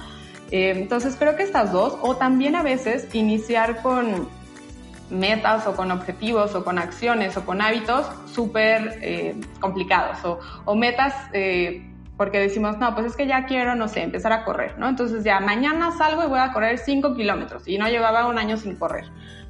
Eh, 0.51 0.73
entonces 0.75 1.15
creo 1.17 1.37
que 1.37 1.43
estas 1.43 1.71
dos, 1.71 1.97
o 2.01 2.17
también 2.17 2.57
a 2.57 2.61
veces 2.61 3.07
iniciar 3.13 3.81
con 3.81 4.27
metas 5.09 5.65
o 5.65 5.75
con 5.75 5.91
objetivos 5.91 6.55
o 6.55 6.65
con 6.65 6.77
acciones 6.77 7.37
o 7.37 7.45
con 7.45 7.61
hábitos 7.61 8.05
súper 8.33 8.99
eh, 9.01 9.35
complicados 9.61 10.39
o, 10.65 10.75
metas 10.75 11.13
eh, 11.31 11.87
porque 12.17 12.39
decimos, 12.39 12.77
no, 12.77 12.93
pues 12.93 13.07
es 13.07 13.15
que 13.15 13.27
ya 13.27 13.45
quiero, 13.45 13.75
no 13.75 13.87
sé, 13.87 14.01
empezar 14.01 14.31
a 14.31 14.45
correr, 14.45 14.77
¿no? 14.77 14.87
Entonces 14.87 15.23
ya 15.23 15.39
mañana 15.39 15.91
salgo 15.97 16.23
y 16.23 16.27
voy 16.27 16.39
a 16.39 16.53
correr 16.53 16.77
5 16.77 17.15
kilómetros 17.15 17.67
y 17.67 17.77
no 17.77 17.87
llevaba 17.89 18.27
un 18.27 18.37
año 18.37 18.57
sin 18.57 18.75
correr. 18.75 19.05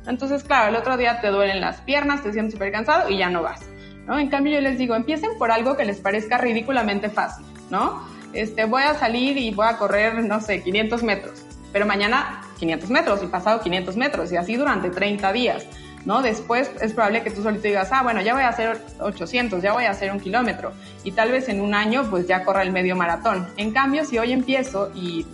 Entonces, 0.08 0.44
claro, 0.44 0.70
el 0.70 0.76
otro 0.76 0.98
día 0.98 1.22
te 1.22 1.28
duelen 1.28 1.62
las 1.62 1.82
piernas, 1.82 2.24
te 2.24 2.32
sientes 2.32 2.54
súper 2.54 2.72
cansado 2.72 3.10
y 3.10 3.18
ya 3.18 3.30
no 3.30 3.44
vas, 3.44 3.62
¿no? 4.06 4.20
En 4.20 4.30
cambio 4.30 4.54
yo 4.54 4.62
les 4.62 4.78
digo, 4.78 4.96
empiecen 4.96 5.32
por 5.38 5.52
algo 5.52 5.78
que 5.78 5.86
les 5.86 6.00
parezca 6.00 6.38
ridículamente 6.38 7.10
fácil, 7.10 7.46
¿no? 7.70 8.04
Este, 8.34 8.66
voy 8.66 8.84
a 8.84 8.94
salir 8.96 9.38
y 9.38 9.52
voy 9.52 9.68
a 9.68 9.78
correr, 9.78 10.24
no 10.24 10.42
sé, 10.42 10.62
500 10.62 11.04
metros, 11.04 11.44
pero 11.72 11.86
mañana 11.86 12.42
500 12.60 12.90
metros 12.90 13.24
y 13.24 13.28
pasado 13.28 13.62
500 13.62 13.96
metros 13.98 14.32
y 14.32 14.38
así 14.38 14.56
durante 14.56 14.90
30 14.90 15.32
días. 15.34 15.66
¿No? 16.06 16.22
Después 16.22 16.72
es 16.82 16.94
probable 16.94 17.24
que 17.24 17.32
tú 17.32 17.44
solito 17.44 17.64
digas, 17.64 17.90
ah, 17.92 18.04
bueno, 18.04 18.22
ya 18.22 18.34
voy 18.34 18.44
a 18.44 18.50
hacer 18.50 18.80
800, 19.00 19.62
ya 19.62 19.74
voy 19.74 19.86
a 19.86 19.92
hacer 19.92 20.12
un 20.12 20.20
kilómetro 20.20 20.72
y 21.04 21.12
tal 21.12 21.32
vez 21.32 21.50
en 21.50 21.62
un 21.62 21.74
año 21.74 22.08
pues 22.10 22.28
ya 22.28 22.44
corra 22.44 22.62
el 22.62 22.72
medio 22.72 22.96
maratón. 22.96 23.48
En 23.58 23.72
cambio, 23.72 24.06
si 24.06 24.18
hoy 24.18 24.32
empiezo 24.32 24.92
y 24.96 25.26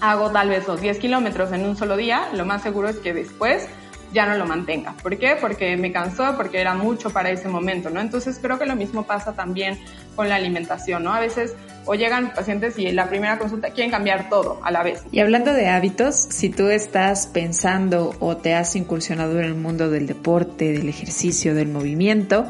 hago 0.00 0.30
tal 0.30 0.48
vez 0.48 0.66
los 0.68 0.80
10 0.80 0.98
kilómetros 0.98 1.52
en 1.52 1.64
un 1.64 1.76
solo 1.76 1.96
día, 1.96 2.28
lo 2.32 2.44
más 2.44 2.62
seguro 2.62 2.88
es 2.88 2.96
que 2.98 3.12
después 3.12 3.68
ya 4.12 4.26
no 4.26 4.36
lo 4.36 4.46
mantenga. 4.46 4.94
¿Por 5.02 5.18
qué? 5.18 5.36
Porque 5.40 5.76
me 5.76 5.92
cansó, 5.92 6.36
porque 6.36 6.60
era 6.60 6.74
mucho 6.74 7.10
para 7.10 7.30
ese 7.30 7.48
momento, 7.48 7.90
¿no? 7.90 8.00
Entonces 8.00 8.38
creo 8.40 8.58
que 8.58 8.66
lo 8.66 8.76
mismo 8.76 9.04
pasa 9.04 9.34
también 9.34 9.78
con 10.14 10.28
la 10.28 10.36
alimentación, 10.36 11.04
¿no? 11.04 11.12
A 11.12 11.20
veces 11.20 11.54
o 11.86 11.94
llegan 11.94 12.34
pacientes 12.34 12.78
y 12.78 12.86
en 12.86 12.96
la 12.96 13.08
primera 13.08 13.38
consulta 13.38 13.70
quieren 13.70 13.90
cambiar 13.90 14.28
todo 14.28 14.60
a 14.62 14.70
la 14.70 14.82
vez. 14.82 15.04
Y 15.12 15.20
hablando 15.20 15.52
de 15.52 15.68
hábitos, 15.68 16.16
si 16.16 16.50
tú 16.50 16.68
estás 16.68 17.28
pensando 17.28 18.14
o 18.18 18.36
te 18.36 18.54
has 18.54 18.76
incursionado 18.76 19.38
en 19.38 19.44
el 19.44 19.54
mundo 19.54 19.88
del 19.88 20.06
deporte, 20.06 20.72
del 20.72 20.88
ejercicio, 20.88 21.54
del 21.54 21.68
movimiento, 21.68 22.46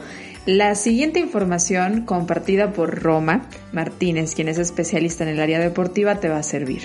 la 0.47 0.77
siguiente 0.77 1.19
información 1.19 2.03
compartida 2.03 2.73
por 2.73 3.03
Roma 3.03 3.43
Martínez, 3.73 4.35
quien 4.37 4.47
es 4.47 4.59
especialista 4.59 5.25
en 5.25 5.31
el 5.31 5.41
área 5.41 5.59
deportiva, 5.59 6.21
te 6.21 6.29
va 6.29 6.39
a 6.39 6.45
servir. 6.45 6.83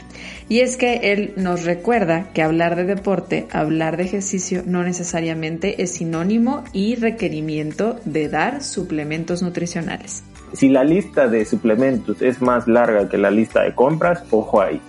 Y 0.49 0.61
es 0.61 0.77
que 0.77 1.11
él 1.13 1.33
nos 1.37 1.63
recuerda 1.63 2.31
que 2.33 2.41
hablar 2.41 2.75
de 2.75 2.85
deporte, 2.85 3.47
hablar 3.51 3.97
de 3.97 4.03
ejercicio, 4.03 4.63
no 4.65 4.83
necesariamente 4.83 5.83
es 5.83 5.91
sinónimo 5.91 6.63
y 6.73 6.95
requerimiento 6.95 7.99
de 8.03 8.29
dar 8.29 8.63
suplementos 8.63 9.43
nutricionales. 9.43 10.23
Si 10.53 10.67
la 10.67 10.83
lista 10.83 11.27
de 11.27 11.45
suplementos 11.45 12.21
es 12.23 12.41
más 12.41 12.67
larga 12.67 13.07
que 13.09 13.19
la 13.19 13.29
lista 13.29 13.61
de 13.61 13.75
compras, 13.75 14.23
ojo 14.31 14.59
ahí. 14.59 14.81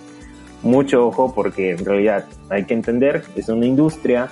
Mucho 0.63 1.07
ojo 1.07 1.33
porque 1.35 1.71
en 1.71 1.85
realidad 1.85 2.25
hay 2.49 2.65
que 2.65 2.73
entender, 2.73 3.23
es 3.35 3.49
una 3.49 3.65
industria, 3.65 4.29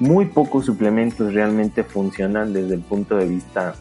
muy 0.00 0.26
pocos 0.26 0.66
suplementos 0.66 1.32
realmente 1.32 1.84
funcionan 1.84 2.52
desde 2.52 2.74
el 2.74 2.80
punto 2.80 3.16
de 3.16 3.26
vista 3.26 3.74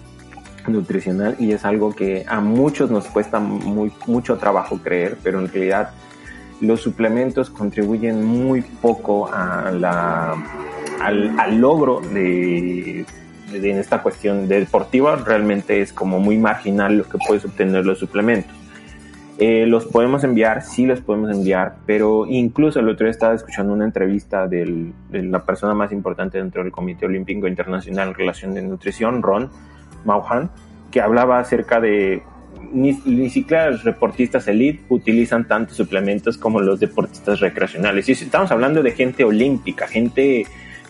nutricional 0.67 1.35
y 1.39 1.51
es 1.51 1.65
algo 1.65 1.93
que 1.93 2.25
a 2.27 2.39
muchos 2.39 2.89
nos 2.89 3.05
cuesta 3.07 3.39
muy, 3.39 3.91
mucho 4.07 4.37
trabajo 4.37 4.77
creer, 4.77 5.17
pero 5.23 5.39
en 5.39 5.49
realidad 5.49 5.91
los 6.61 6.81
suplementos 6.81 7.49
contribuyen 7.49 8.23
muy 8.23 8.61
poco 8.61 9.29
a 9.31 9.71
la, 9.71 10.35
al, 11.01 11.57
logro 11.57 11.99
de, 11.99 13.05
en 13.51 13.77
esta 13.77 14.01
cuestión 14.01 14.47
deportiva. 14.47 15.17
Realmente 15.17 15.81
es 15.81 15.91
como 15.91 16.19
muy 16.19 16.37
marginal 16.37 16.97
lo 16.97 17.03
que 17.03 17.17
puedes 17.17 17.43
obtener 17.43 17.85
los 17.85 17.99
suplementos. 17.99 18.55
Eh, 19.39 19.65
los 19.65 19.85
podemos 19.85 20.23
enviar, 20.23 20.61
sí 20.61 20.85
los 20.85 21.01
podemos 21.01 21.31
enviar, 21.31 21.77
pero 21.87 22.27
incluso 22.27 22.79
el 22.79 22.89
otro 22.89 23.05
día 23.05 23.11
estaba 23.11 23.33
escuchando 23.33 23.73
una 23.73 23.83
entrevista 23.83 24.47
de 24.47 24.91
la 25.11 25.43
persona 25.43 25.73
más 25.73 25.91
importante 25.91 26.37
dentro 26.37 26.61
del 26.61 26.71
Comité 26.71 27.07
Olímpico 27.07 27.47
Internacional 27.47 28.09
en 28.09 28.13
relación 28.13 28.53
de 28.53 28.61
nutrición, 28.61 29.23
Ron 29.23 29.49
Mauhan, 30.05 30.51
que 30.91 31.01
hablaba 31.01 31.39
acerca 31.39 31.81
de 31.81 32.21
ni, 32.71 33.29
siquiera 33.29 33.71
los 33.71 33.83
deportistas 33.83 34.47
elite 34.47 34.83
utilizan 34.89 35.47
tantos 35.47 35.77
suplementos 35.77 36.37
como 36.37 36.59
los 36.59 36.79
deportistas 36.79 37.39
recreacionales. 37.39 38.07
Y 38.09 38.11
estamos 38.11 38.51
hablando 38.51 38.83
de 38.83 38.91
gente 38.91 39.23
olímpica, 39.23 39.87
gente, 39.87 40.45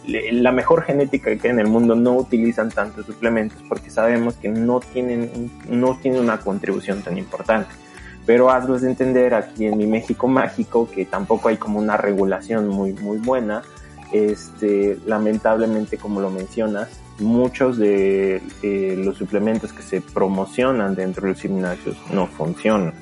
la 0.05 0.51
mejor 0.51 0.83
genética 0.83 1.35
que 1.37 1.47
hay 1.47 1.53
en 1.53 1.59
el 1.59 1.67
mundo 1.67 1.95
no 1.95 2.13
utilizan 2.15 2.69
tantos 2.69 3.05
suplementos 3.05 3.57
porque 3.69 3.89
sabemos 3.89 4.35
que 4.35 4.49
no 4.49 4.81
tienen, 4.81 5.49
no 5.69 5.97
tienen 6.01 6.21
una 6.21 6.39
contribución 6.39 7.01
tan 7.01 7.17
importante 7.17 7.82
pero 8.25 8.49
hazlos 8.49 8.81
de 8.81 8.89
entender 8.89 9.33
aquí 9.33 9.65
en 9.65 9.77
mi 9.77 9.85
México 9.85 10.27
mágico 10.27 10.89
que 10.89 11.05
tampoco 11.05 11.49
hay 11.49 11.57
como 11.57 11.79
una 11.79 11.97
regulación 11.97 12.67
muy 12.67 12.93
muy 12.93 13.17
buena. 13.17 13.63
Este 14.11 14.97
lamentablemente 15.05 15.97
como 15.97 16.21
lo 16.21 16.29
mencionas 16.29 16.89
muchos 17.19 17.77
de 17.77 18.41
eh, 18.61 18.95
los 18.97 19.17
suplementos 19.17 19.71
que 19.73 19.83
se 19.83 20.01
promocionan 20.01 20.95
dentro 20.95 21.23
de 21.23 21.33
los 21.33 21.41
gimnasios 21.41 21.97
no 22.11 22.27
funcionan. 22.27 22.93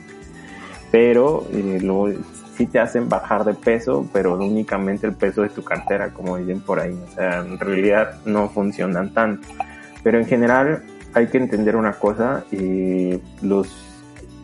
Pero 0.91 1.47
eh, 1.51 1.79
lo, 1.81 2.07
sí 2.57 2.65
te 2.65 2.79
hacen 2.79 3.07
bajar 3.07 3.45
de 3.45 3.53
peso 3.53 4.07
pero 4.11 4.35
únicamente 4.35 5.05
el 5.05 5.13
peso 5.13 5.43
de 5.43 5.49
tu 5.49 5.63
cartera 5.63 6.09
como 6.09 6.37
dicen 6.37 6.61
por 6.61 6.79
ahí. 6.79 6.97
O 7.11 7.13
sea 7.13 7.39
en 7.41 7.59
realidad 7.59 8.19
no 8.25 8.49
funcionan 8.49 9.13
tanto. 9.13 9.47
Pero 10.03 10.17
en 10.17 10.25
general 10.25 10.83
hay 11.13 11.27
que 11.27 11.37
entender 11.37 11.75
una 11.75 11.93
cosa 11.93 12.45
y 12.51 13.19
los 13.41 13.90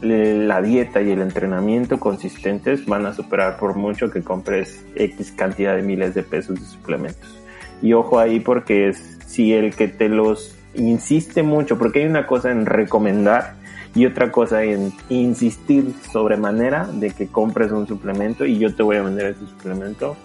la 0.02 0.62
dieta 0.62 1.02
y 1.02 1.12
el 1.12 1.22
entrenamiento 1.22 2.00
consistentes 2.00 2.86
van 2.86 3.06
a 3.06 3.14
superar 3.14 3.58
por 3.58 3.76
mucho 3.76 4.12
que 4.12 4.22
compres 4.22 4.86
X 4.96 5.32
cantidad 5.32 5.76
de 5.76 5.82
miles 5.82 6.14
de 6.14 6.24
pesos 6.24 6.60
de 6.60 6.66
suplementos. 6.66 7.40
Y 7.82 7.94
ojo 7.94 8.20
ahí 8.20 8.40
porque 8.40 8.90
es 8.90 9.18
si 9.26 9.54
el 9.54 9.76
que 9.76 9.88
te 9.88 10.10
los 10.10 10.56
insiste 10.76 11.44
mucho, 11.44 11.78
porque 11.78 12.02
hay 12.02 12.06
una 12.06 12.28
cosa 12.28 12.52
en 12.52 12.66
recomendar 12.66 13.56
y 13.96 14.06
otra 14.06 14.32
cosa 14.32 14.64
en 14.64 14.94
insistir 15.10 15.94
sobremanera 16.12 16.86
de 16.86 17.12
que 17.12 17.28
compres 17.28 17.72
un 17.72 17.88
suplemento 17.88 18.46
y 18.46 18.60
yo 18.60 18.76
te 18.76 18.84
voy 18.84 18.98
a 18.98 19.02
vender 19.02 19.28
ese 19.28 19.48
suplemento 19.48 20.16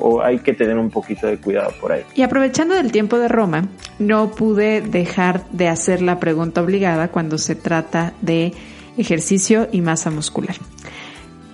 o 0.00 0.22
hay 0.22 0.38
que 0.38 0.52
tener 0.54 0.78
un 0.78 0.90
poquito 0.90 1.26
de 1.26 1.38
cuidado 1.38 1.72
por 1.80 1.92
ahí. 1.92 2.02
Y 2.14 2.22
aprovechando 2.22 2.74
del 2.74 2.90
tiempo 2.90 3.18
de 3.18 3.28
Roma, 3.28 3.68
no 3.98 4.30
pude 4.30 4.80
dejar 4.80 5.44
de 5.50 5.68
hacer 5.68 6.02
la 6.02 6.18
pregunta 6.18 6.62
obligada 6.62 7.08
cuando 7.08 7.38
se 7.38 7.54
trata 7.54 8.14
de 8.22 8.52
ejercicio 9.00 9.68
y 9.72 9.80
masa 9.80 10.10
muscular. 10.10 10.56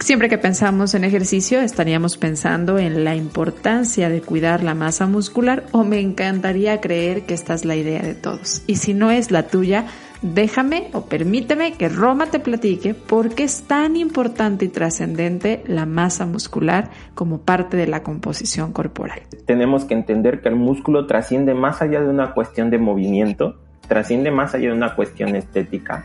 Siempre 0.01 0.29
que 0.29 0.39
pensamos 0.39 0.95
en 0.95 1.05
ejercicio 1.05 1.61
estaríamos 1.61 2.17
pensando 2.17 2.79
en 2.79 3.03
la 3.03 3.17
importancia 3.17 4.09
de 4.09 4.21
cuidar 4.21 4.63
la 4.63 4.75
masa 4.75 5.07
muscular 5.07 5.65
o 5.73 5.85
me 5.85 5.99
encantaría 6.01 6.81
creer 6.81 7.23
que 7.23 7.35
esta 7.35 7.55
es 7.55 7.65
la 7.65 7.75
idea 7.75 8.03
de 8.03 8.15
todos. 8.15 8.63
Y 8.67 8.77
si 8.77 8.95
no 8.95 9.11
es 9.11 9.31
la 9.31 9.49
tuya, 9.49 9.87
déjame 10.23 10.91
o 10.93 11.07
permíteme 11.07 11.73
que 11.73 11.89
Roma 11.89 12.27
te 12.27 12.39
platique 12.39 12.95
por 12.95 13.35
qué 13.35 13.45
es 13.45 13.63
tan 13.63 13.97
importante 13.97 14.67
y 14.67 14.69
trascendente 14.69 15.65
la 15.67 15.87
masa 15.87 16.27
muscular 16.27 16.91
como 17.15 17.39
parte 17.41 17.77
de 17.77 17.87
la 17.87 18.03
composición 18.03 18.73
corporal. 18.73 19.23
Tenemos 19.47 19.87
que 19.87 19.95
entender 19.95 20.41
que 20.41 20.51
el 20.51 20.57
músculo 20.57 21.07
trasciende 21.07 21.55
más 21.55 21.83
allá 21.83 22.01
de 22.01 22.09
una 22.09 22.33
cuestión 22.33 22.71
de 22.71 22.79
movimiento, 22.79 23.57
trasciende 23.89 24.31
más 24.31 24.55
allá 24.55 24.69
de 24.69 24.77
una 24.77 24.95
cuestión 24.95 25.35
estética 25.35 26.05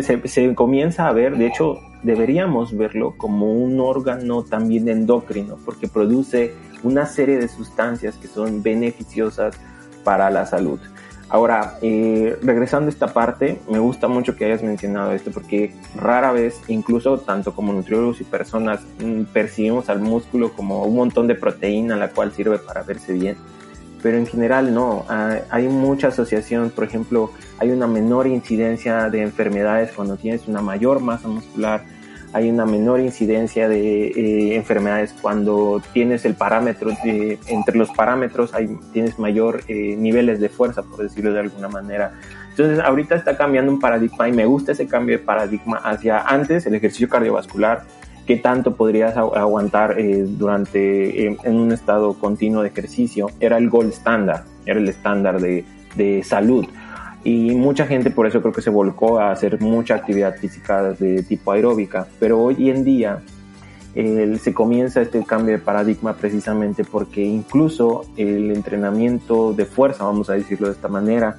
se, 0.00 0.54
comienza 0.54 1.08
a 1.08 1.12
ver, 1.12 1.36
de 1.36 1.46
hecho 1.46 1.80
deberíamos 2.02 2.76
verlo 2.76 3.14
como 3.16 3.52
un 3.52 3.80
órgano 3.80 4.42
también 4.42 4.88
endocrino, 4.88 5.56
porque 5.64 5.88
produce 5.88 6.54
una 6.82 7.06
serie 7.06 7.38
de 7.38 7.48
sustancias 7.48 8.16
que 8.16 8.28
son 8.28 8.62
beneficiosas 8.62 9.56
para 10.04 10.30
la 10.30 10.46
salud. 10.46 10.80
Ahora, 11.28 11.78
eh, 11.80 12.36
regresando 12.42 12.88
a 12.88 12.90
esta 12.90 13.14
parte, 13.14 13.58
me 13.70 13.78
gusta 13.78 14.06
mucho 14.06 14.36
que 14.36 14.44
hayas 14.44 14.62
mencionado 14.62 15.12
esto 15.12 15.30
porque 15.30 15.74
rara 15.96 16.30
vez, 16.30 16.60
incluso 16.68 17.18
tanto 17.18 17.54
como 17.54 17.72
nutriólogos 17.72 18.20
y 18.20 18.24
personas, 18.24 18.80
mm, 19.02 19.22
percibimos 19.32 19.88
al 19.88 20.00
músculo 20.00 20.52
como 20.52 20.84
un 20.84 20.94
montón 20.94 21.28
de 21.28 21.34
proteína 21.34 21.96
la 21.96 22.10
cual 22.10 22.32
sirve 22.32 22.58
para 22.58 22.82
verse 22.82 23.14
bien 23.14 23.36
pero 24.02 24.18
en 24.18 24.26
general 24.26 24.74
no. 24.74 25.04
Ah, 25.08 25.38
hay 25.50 25.68
mucha 25.68 26.08
asociación, 26.08 26.70
por 26.70 26.84
ejemplo, 26.84 27.30
hay 27.58 27.70
una 27.70 27.86
menor 27.86 28.26
incidencia 28.26 29.08
de 29.08 29.22
enfermedades 29.22 29.92
cuando 29.92 30.16
tienes 30.16 30.48
una 30.48 30.60
mayor 30.60 31.00
masa 31.00 31.28
muscular, 31.28 31.84
hay 32.32 32.48
una 32.48 32.64
menor 32.64 33.00
incidencia 33.00 33.68
de 33.68 34.06
eh, 34.08 34.56
enfermedades 34.56 35.14
cuando 35.20 35.82
tienes 35.92 36.24
el 36.24 36.34
parámetro, 36.34 36.90
entre 37.04 37.76
los 37.76 37.90
parámetros 37.90 38.54
hay, 38.54 38.74
tienes 38.92 39.18
mayor 39.18 39.62
eh, 39.68 39.96
niveles 39.96 40.40
de 40.40 40.48
fuerza, 40.48 40.82
por 40.82 41.02
decirlo 41.02 41.32
de 41.32 41.40
alguna 41.40 41.68
manera. 41.68 42.14
Entonces, 42.50 42.80
ahorita 42.80 43.14
está 43.14 43.36
cambiando 43.36 43.70
un 43.70 43.80
paradigma 43.80 44.28
y 44.28 44.32
me 44.32 44.46
gusta 44.46 44.72
ese 44.72 44.86
cambio 44.86 45.18
de 45.18 45.24
paradigma 45.24 45.76
hacia 45.76 46.20
antes 46.20 46.66
el 46.66 46.74
ejercicio 46.74 47.08
cardiovascular, 47.08 47.84
qué 48.26 48.36
tanto 48.36 48.74
podrías 48.76 49.16
aguantar 49.16 49.98
eh, 49.98 50.24
durante 50.26 51.26
eh, 51.26 51.36
en 51.42 51.56
un 51.56 51.72
estado 51.72 52.14
continuo 52.14 52.62
de 52.62 52.68
ejercicio, 52.68 53.28
era 53.40 53.58
el 53.58 53.68
gold 53.68 53.92
standard, 53.92 54.44
era 54.66 54.78
el 54.78 54.88
estándar 54.88 55.40
de, 55.40 55.64
de 55.96 56.22
salud 56.22 56.66
y 57.24 57.54
mucha 57.54 57.86
gente 57.86 58.10
por 58.10 58.26
eso 58.26 58.40
creo 58.40 58.52
que 58.52 58.62
se 58.62 58.70
volcó 58.70 59.20
a 59.20 59.30
hacer 59.30 59.60
mucha 59.60 59.94
actividad 59.94 60.36
física 60.36 60.92
de 60.92 61.22
tipo 61.22 61.52
aeróbica, 61.52 62.06
pero 62.18 62.40
hoy 62.40 62.70
en 62.70 62.84
día 62.84 63.22
se 63.94 64.54
comienza 64.54 65.02
este 65.02 65.22
cambio 65.22 65.56
de 65.56 65.62
paradigma 65.62 66.14
precisamente 66.14 66.82
porque 66.82 67.22
incluso 67.22 68.06
el 68.16 68.50
entrenamiento 68.50 69.52
de 69.52 69.66
fuerza, 69.66 70.04
vamos 70.04 70.30
a 70.30 70.32
decirlo 70.32 70.68
de 70.68 70.72
esta 70.72 70.88
manera, 70.88 71.36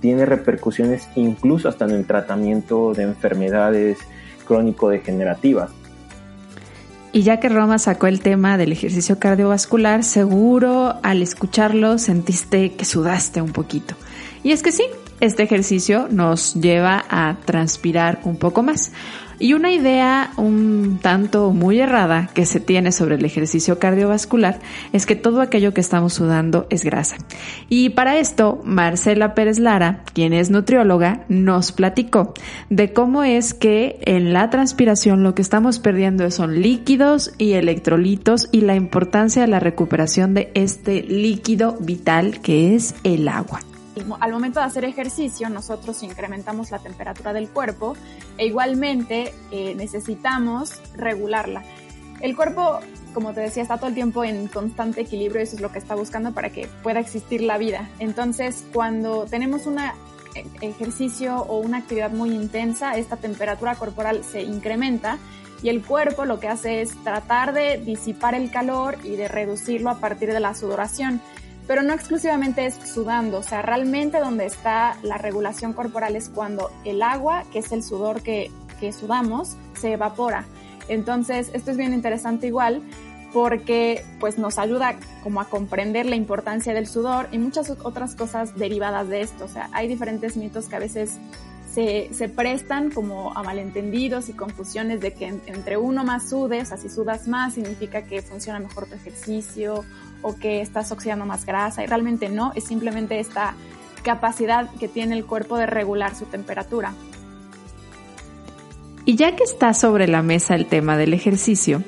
tiene 0.00 0.24
repercusiones 0.24 1.08
incluso 1.14 1.68
hasta 1.68 1.84
en 1.84 1.90
el 1.90 2.06
tratamiento 2.06 2.94
de 2.94 3.02
enfermedades 3.02 3.98
crónico-degenerativas. 4.46 5.70
Y 7.12 7.22
ya 7.22 7.40
que 7.40 7.48
Roma 7.48 7.78
sacó 7.78 8.06
el 8.06 8.20
tema 8.20 8.56
del 8.56 8.70
ejercicio 8.70 9.18
cardiovascular, 9.18 10.04
seguro 10.04 10.94
al 11.02 11.22
escucharlo 11.22 11.98
sentiste 11.98 12.72
que 12.72 12.84
sudaste 12.84 13.42
un 13.42 13.52
poquito. 13.52 13.96
Y 14.44 14.52
es 14.52 14.62
que 14.62 14.70
sí, 14.70 14.84
este 15.18 15.42
ejercicio 15.42 16.06
nos 16.10 16.54
lleva 16.54 17.04
a 17.10 17.36
transpirar 17.44 18.20
un 18.24 18.36
poco 18.36 18.62
más. 18.62 18.92
Y 19.40 19.54
una 19.54 19.72
idea 19.72 20.32
un 20.36 20.98
tanto 21.00 21.50
muy 21.52 21.80
errada 21.80 22.28
que 22.34 22.44
se 22.44 22.60
tiene 22.60 22.92
sobre 22.92 23.14
el 23.14 23.24
ejercicio 23.24 23.78
cardiovascular 23.78 24.58
es 24.92 25.06
que 25.06 25.16
todo 25.16 25.40
aquello 25.40 25.72
que 25.72 25.80
estamos 25.80 26.12
sudando 26.12 26.66
es 26.68 26.84
grasa. 26.84 27.16
Y 27.70 27.88
para 27.88 28.18
esto, 28.18 28.60
Marcela 28.64 29.34
Pérez 29.34 29.58
Lara, 29.58 30.04
quien 30.12 30.34
es 30.34 30.50
nutrióloga, 30.50 31.24
nos 31.28 31.72
platicó 31.72 32.34
de 32.68 32.92
cómo 32.92 33.24
es 33.24 33.54
que 33.54 33.98
en 34.02 34.34
la 34.34 34.50
transpiración 34.50 35.22
lo 35.22 35.34
que 35.34 35.40
estamos 35.40 35.78
perdiendo 35.78 36.30
son 36.30 36.60
líquidos 36.60 37.32
y 37.38 37.52
electrolitos 37.52 38.50
y 38.52 38.60
la 38.60 38.74
importancia 38.74 39.40
de 39.40 39.48
la 39.48 39.58
recuperación 39.58 40.34
de 40.34 40.50
este 40.52 41.02
líquido 41.02 41.78
vital 41.80 42.42
que 42.42 42.74
es 42.74 42.94
el 43.04 43.26
agua 43.26 43.60
al 44.20 44.32
momento 44.32 44.60
de 44.60 44.66
hacer 44.66 44.84
ejercicio 44.84 45.48
nosotros 45.48 46.02
incrementamos 46.02 46.70
la 46.70 46.78
temperatura 46.78 47.32
del 47.32 47.48
cuerpo 47.48 47.96
e 48.38 48.46
igualmente 48.46 49.34
eh, 49.50 49.74
necesitamos 49.74 50.80
regularla. 50.96 51.62
El 52.20 52.36
cuerpo, 52.36 52.80
como 53.14 53.32
te 53.32 53.40
decía, 53.40 53.62
está 53.62 53.78
todo 53.78 53.88
el 53.88 53.94
tiempo 53.94 54.24
en 54.24 54.46
constante 54.48 55.00
equilibrio 55.00 55.40
eso 55.40 55.56
es 55.56 55.62
lo 55.62 55.72
que 55.72 55.78
está 55.78 55.94
buscando 55.94 56.32
para 56.32 56.50
que 56.50 56.68
pueda 56.82 57.00
existir 57.00 57.40
la 57.40 57.56
vida. 57.56 57.88
Entonces, 57.98 58.64
cuando 58.74 59.24
tenemos 59.24 59.66
un 59.66 59.78
e, 59.78 59.92
ejercicio 60.60 61.36
o 61.36 61.58
una 61.58 61.78
actividad 61.78 62.10
muy 62.10 62.30
intensa, 62.30 62.96
esta 62.96 63.16
temperatura 63.16 63.74
corporal 63.76 64.22
se 64.22 64.42
incrementa 64.42 65.18
y 65.62 65.70
el 65.70 65.82
cuerpo 65.82 66.24
lo 66.24 66.40
que 66.40 66.48
hace 66.48 66.82
es 66.82 66.94
tratar 67.02 67.52
de 67.52 67.78
disipar 67.78 68.34
el 68.34 68.50
calor 68.50 68.98
y 69.02 69.16
de 69.16 69.28
reducirlo 69.28 69.90
a 69.90 69.98
partir 69.98 70.32
de 70.32 70.40
la 70.40 70.54
sudoración 70.54 71.20
pero 71.70 71.84
no 71.84 71.92
exclusivamente 71.92 72.66
es 72.66 72.74
sudando, 72.74 73.38
o 73.38 73.42
sea, 73.44 73.62
realmente 73.62 74.18
donde 74.18 74.44
está 74.44 74.96
la 75.04 75.18
regulación 75.18 75.72
corporal 75.72 76.16
es 76.16 76.28
cuando 76.28 76.68
el 76.84 77.00
agua, 77.00 77.44
que 77.52 77.60
es 77.60 77.70
el 77.70 77.84
sudor 77.84 78.22
que, 78.22 78.50
que 78.80 78.92
sudamos, 78.92 79.56
se 79.74 79.92
evapora. 79.92 80.46
Entonces, 80.88 81.48
esto 81.52 81.70
es 81.70 81.76
bien 81.76 81.94
interesante 81.94 82.48
igual 82.48 82.82
porque 83.32 84.04
pues 84.18 84.36
nos 84.36 84.58
ayuda 84.58 84.96
como 85.22 85.40
a 85.40 85.44
comprender 85.44 86.06
la 86.06 86.16
importancia 86.16 86.74
del 86.74 86.88
sudor 86.88 87.28
y 87.30 87.38
muchas 87.38 87.70
otras 87.70 88.16
cosas 88.16 88.58
derivadas 88.58 89.08
de 89.08 89.20
esto. 89.20 89.44
O 89.44 89.48
sea, 89.48 89.70
hay 89.72 89.86
diferentes 89.86 90.36
mitos 90.36 90.66
que 90.66 90.74
a 90.74 90.80
veces 90.80 91.18
se, 91.72 92.08
se 92.12 92.28
prestan 92.28 92.90
como 92.90 93.32
a 93.36 93.44
malentendidos 93.44 94.28
y 94.28 94.32
confusiones 94.32 95.00
de 95.00 95.12
que 95.12 95.26
entre 95.46 95.76
uno 95.76 96.02
más 96.02 96.30
sudes, 96.30 96.72
así 96.72 96.88
sudas 96.88 97.28
más, 97.28 97.54
significa 97.54 98.02
que 98.02 98.22
funciona 98.22 98.58
mejor 98.58 98.86
tu 98.86 98.96
ejercicio 98.96 99.84
o 100.22 100.36
que 100.36 100.60
estás 100.60 100.92
oxidando 100.92 101.26
más 101.26 101.46
grasa 101.46 101.82
y 101.82 101.86
realmente 101.86 102.28
no, 102.28 102.52
es 102.54 102.64
simplemente 102.64 103.20
esta 103.20 103.54
capacidad 104.02 104.70
que 104.78 104.88
tiene 104.88 105.16
el 105.16 105.24
cuerpo 105.24 105.56
de 105.56 105.66
regular 105.66 106.14
su 106.14 106.26
temperatura. 106.26 106.94
Y 109.04 109.16
ya 109.16 109.34
que 109.34 109.44
está 109.44 109.74
sobre 109.74 110.08
la 110.08 110.22
mesa 110.22 110.54
el 110.54 110.66
tema 110.66 110.96
del 110.96 111.14
ejercicio, 111.14 111.82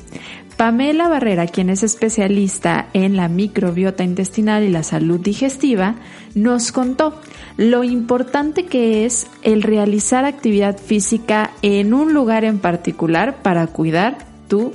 Pamela 0.57 1.09
Barrera, 1.09 1.47
quien 1.47 1.71
es 1.71 1.83
especialista 1.83 2.87
en 2.93 3.17
la 3.17 3.29
microbiota 3.29 4.05
intestinal 4.05 4.63
y 4.63 4.69
la 4.69 4.83
salud 4.83 5.21
digestiva, 5.21 5.97
nos 6.35 6.73
contó 6.73 7.19
lo 7.57 7.85
importante 7.85 8.67
que 8.67 9.05
es 9.05 9.27
el 9.43 9.63
realizar 9.63 10.25
actividad 10.25 10.79
física 10.79 11.51
en 11.63 11.95
un 11.95 12.15
lugar 12.15 12.45
en 12.45 12.59
particular 12.59 13.43
para 13.43 13.67
cuidar 13.67 14.19
tu 14.49 14.73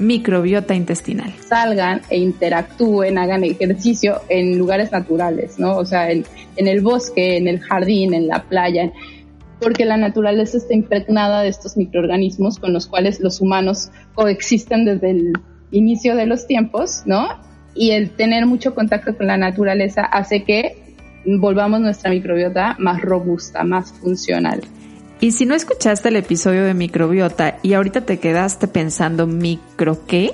microbiota 0.00 0.74
intestinal. 0.74 1.32
Salgan 1.46 2.00
e 2.08 2.18
interactúen, 2.18 3.18
hagan 3.18 3.44
ejercicio 3.44 4.20
en 4.28 4.58
lugares 4.58 4.90
naturales, 4.90 5.58
¿no? 5.58 5.76
O 5.76 5.84
sea, 5.84 6.10
en, 6.10 6.24
el 6.56 6.80
bosque, 6.80 7.36
en 7.36 7.46
el 7.46 7.60
jardín, 7.60 8.14
en 8.14 8.26
la 8.26 8.42
playa, 8.42 8.90
porque 9.60 9.84
la 9.84 9.98
naturaleza 9.98 10.56
está 10.56 10.74
impregnada 10.74 11.42
de 11.42 11.48
estos 11.48 11.76
microorganismos 11.76 12.58
con 12.58 12.72
los 12.72 12.86
cuales 12.86 13.20
los 13.20 13.40
humanos 13.40 13.90
coexisten 14.14 14.86
desde 14.86 15.10
el 15.10 15.32
inicio 15.70 16.16
de 16.16 16.26
los 16.26 16.46
tiempos, 16.46 17.02
¿no? 17.04 17.28
Y 17.74 17.90
el 17.90 18.10
tener 18.10 18.46
mucho 18.46 18.74
contacto 18.74 19.16
con 19.16 19.26
la 19.26 19.36
naturaleza 19.36 20.02
hace 20.02 20.44
que 20.44 20.96
volvamos 21.26 21.80
nuestra 21.80 22.10
microbiota 22.10 22.74
más 22.78 23.02
robusta, 23.02 23.62
más 23.62 23.92
funcional. 23.92 24.62
Y 25.20 25.32
si 25.32 25.44
no 25.44 25.54
escuchaste 25.54 26.08
el 26.08 26.16
episodio 26.16 26.64
de 26.64 26.72
microbiota 26.72 27.58
y 27.62 27.74
ahorita 27.74 28.06
te 28.06 28.18
quedaste 28.18 28.68
pensando 28.68 29.26
micro 29.26 30.06
qué, 30.06 30.32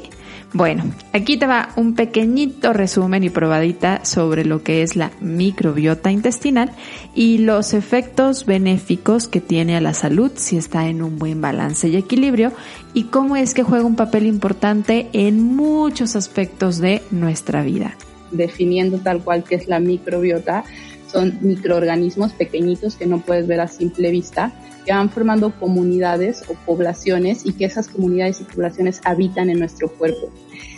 bueno, 0.52 0.84
aquí 1.12 1.36
te 1.36 1.46
va 1.48 1.70
un 1.74 1.96
pequeñito 1.96 2.72
resumen 2.72 3.24
y 3.24 3.30
probadita 3.30 4.04
sobre 4.04 4.44
lo 4.44 4.62
que 4.62 4.82
es 4.82 4.94
la 4.94 5.10
microbiota 5.20 6.12
intestinal 6.12 6.70
y 7.16 7.38
los 7.38 7.74
efectos 7.74 8.46
benéficos 8.46 9.26
que 9.26 9.40
tiene 9.40 9.76
a 9.76 9.80
la 9.80 9.92
salud 9.92 10.30
si 10.36 10.56
está 10.56 10.86
en 10.86 11.02
un 11.02 11.18
buen 11.18 11.40
balance 11.40 11.88
y 11.88 11.96
equilibrio 11.96 12.52
y 12.94 13.04
cómo 13.04 13.34
es 13.34 13.54
que 13.54 13.64
juega 13.64 13.84
un 13.84 13.96
papel 13.96 14.24
importante 14.24 15.08
en 15.12 15.42
muchos 15.42 16.14
aspectos 16.14 16.78
de 16.78 17.02
nuestra 17.10 17.62
vida. 17.62 17.96
Definiendo 18.30 18.98
tal 18.98 19.20
cual 19.24 19.42
que 19.42 19.56
es 19.56 19.66
la 19.66 19.80
microbiota, 19.80 20.62
son 21.10 21.38
microorganismos 21.40 22.32
pequeñitos 22.34 22.94
que 22.94 23.06
no 23.06 23.18
puedes 23.20 23.48
ver 23.48 23.60
a 23.60 23.68
simple 23.68 24.12
vista 24.12 24.52
que 24.86 24.92
van 24.92 25.10
formando 25.10 25.50
comunidades 25.58 26.44
o 26.48 26.54
poblaciones 26.64 27.44
y 27.44 27.52
que 27.52 27.64
esas 27.64 27.88
comunidades 27.88 28.40
y 28.40 28.44
poblaciones 28.44 29.00
habitan 29.04 29.50
en 29.50 29.58
nuestro 29.58 29.88
cuerpo. 29.88 30.30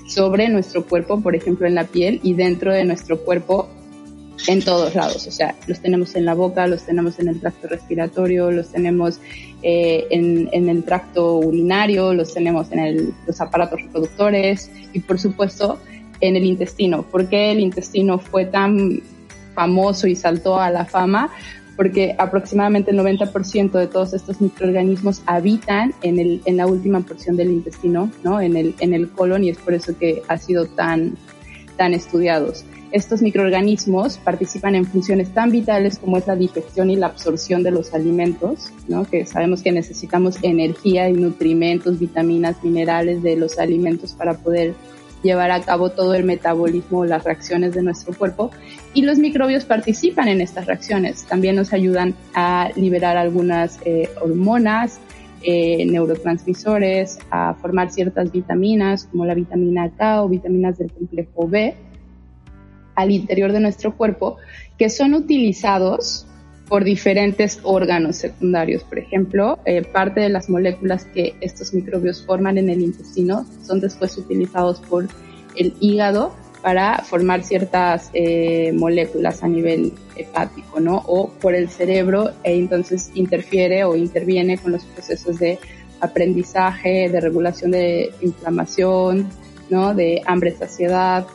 Sobre 0.08 0.48
nuestro 0.48 0.86
cuerpo, 0.86 1.20
por 1.20 1.36
ejemplo, 1.36 1.66
en 1.66 1.74
la 1.74 1.84
piel 1.84 2.18
y 2.22 2.32
dentro 2.32 2.72
de 2.72 2.84
nuestro 2.86 3.20
cuerpo 3.20 3.68
en 4.46 4.62
todos 4.62 4.94
lados. 4.94 5.26
O 5.26 5.30
sea, 5.30 5.54
los 5.66 5.80
tenemos 5.80 6.14
en 6.14 6.24
la 6.24 6.34
boca, 6.34 6.66
los 6.66 6.84
tenemos 6.84 7.18
en 7.18 7.28
el 7.28 7.40
tracto 7.40 7.68
respiratorio, 7.68 8.50
los 8.50 8.68
tenemos 8.68 9.20
eh, 9.62 10.06
en, 10.10 10.48
en, 10.52 10.68
el 10.68 10.84
tracto 10.84 11.36
urinario, 11.36 12.14
los 12.14 12.32
tenemos 12.32 12.70
en 12.72 12.78
el, 12.78 13.14
los 13.26 13.40
aparatos 13.40 13.82
reproductores 13.82 14.70
y, 14.92 15.00
por 15.00 15.18
supuesto, 15.18 15.78
en 16.20 16.36
el 16.36 16.44
intestino. 16.44 17.02
¿Por 17.02 17.28
qué 17.28 17.52
el 17.52 17.60
intestino 17.60 18.18
fue 18.18 18.46
tan 18.46 19.02
famoso 19.54 20.06
y 20.06 20.16
saltó 20.16 20.58
a 20.58 20.70
la 20.70 20.84
fama? 20.84 21.30
Porque 21.78 22.16
aproximadamente 22.18 22.90
el 22.90 22.98
90% 22.98 23.70
de 23.70 23.86
todos 23.86 24.12
estos 24.12 24.40
microorganismos 24.40 25.22
habitan 25.26 25.94
en, 26.02 26.18
el, 26.18 26.42
en 26.44 26.56
la 26.56 26.66
última 26.66 26.98
porción 27.02 27.36
del 27.36 27.52
intestino, 27.52 28.10
¿no? 28.24 28.40
en, 28.40 28.56
el, 28.56 28.74
en 28.80 28.94
el 28.94 29.08
colon, 29.08 29.44
y 29.44 29.50
es 29.50 29.58
por 29.58 29.74
eso 29.74 29.96
que 29.96 30.20
ha 30.26 30.38
sido 30.38 30.66
tan, 30.66 31.16
tan 31.76 31.94
estudiados. 31.94 32.64
Estos 32.90 33.22
microorganismos 33.22 34.18
participan 34.18 34.74
en 34.74 34.86
funciones 34.86 35.32
tan 35.32 35.52
vitales 35.52 36.00
como 36.00 36.16
es 36.16 36.26
la 36.26 36.34
digestión 36.34 36.90
y 36.90 36.96
la 36.96 37.06
absorción 37.06 37.62
de 37.62 37.70
los 37.70 37.94
alimentos, 37.94 38.72
¿no? 38.88 39.04
que 39.04 39.24
sabemos 39.24 39.62
que 39.62 39.70
necesitamos 39.70 40.38
energía 40.42 41.08
y 41.08 41.12
nutrimentos, 41.12 42.00
vitaminas, 42.00 42.56
minerales 42.64 43.22
de 43.22 43.36
los 43.36 43.56
alimentos 43.56 44.14
para 44.14 44.34
poder 44.34 44.74
llevar 45.22 45.52
a 45.52 45.60
cabo 45.60 45.90
todo 45.90 46.14
el 46.14 46.24
metabolismo, 46.24 47.04
las 47.04 47.22
reacciones 47.22 47.74
de 47.74 47.82
nuestro 47.82 48.14
cuerpo 48.14 48.50
y 48.98 49.02
los 49.02 49.20
microbios 49.20 49.64
participan 49.64 50.26
en 50.26 50.40
estas 50.40 50.66
reacciones. 50.66 51.22
También 51.22 51.54
nos 51.54 51.72
ayudan 51.72 52.16
a 52.34 52.70
liberar 52.74 53.16
algunas 53.16 53.78
eh, 53.84 54.08
hormonas, 54.20 54.98
eh, 55.40 55.86
neurotransmisores, 55.86 57.20
a 57.30 57.54
formar 57.54 57.92
ciertas 57.92 58.32
vitaminas 58.32 59.04
como 59.04 59.24
la 59.24 59.34
vitamina 59.34 59.88
K 59.96 60.24
o 60.24 60.28
vitaminas 60.28 60.78
del 60.78 60.90
complejo 60.90 61.46
B 61.46 61.76
al 62.96 63.12
interior 63.12 63.52
de 63.52 63.60
nuestro 63.60 63.96
cuerpo 63.96 64.38
que 64.76 64.90
son 64.90 65.14
utilizados 65.14 66.26
por 66.66 66.82
diferentes 66.82 67.60
órganos 67.62 68.16
secundarios. 68.16 68.82
Por 68.82 68.98
ejemplo, 68.98 69.60
eh, 69.64 69.82
parte 69.82 70.18
de 70.18 70.28
las 70.28 70.50
moléculas 70.50 71.04
que 71.04 71.36
estos 71.40 71.72
microbios 71.72 72.26
forman 72.26 72.58
en 72.58 72.68
el 72.68 72.82
intestino 72.82 73.46
son 73.62 73.78
después 73.78 74.18
utilizados 74.18 74.80
por 74.80 75.06
el 75.54 75.72
hígado 75.78 76.32
para 76.62 76.98
formar 77.04 77.44
ciertas 77.44 78.10
eh, 78.12 78.72
moléculas 78.74 79.42
a 79.42 79.48
nivel 79.48 79.92
hepático, 80.16 80.80
¿no? 80.80 81.02
O 81.06 81.28
por 81.28 81.54
el 81.54 81.68
cerebro 81.68 82.32
e 82.42 82.56
entonces 82.56 83.10
interfiere 83.14 83.84
o 83.84 83.94
interviene 83.94 84.58
con 84.58 84.72
los 84.72 84.84
procesos 84.84 85.38
de 85.38 85.58
aprendizaje, 86.00 87.08
de 87.08 87.20
regulación 87.20 87.70
de 87.70 88.12
inflamación, 88.20 89.28
¿no? 89.70 89.94
De 89.94 90.22
hambre, 90.26 90.52
saciedad, 90.56 91.26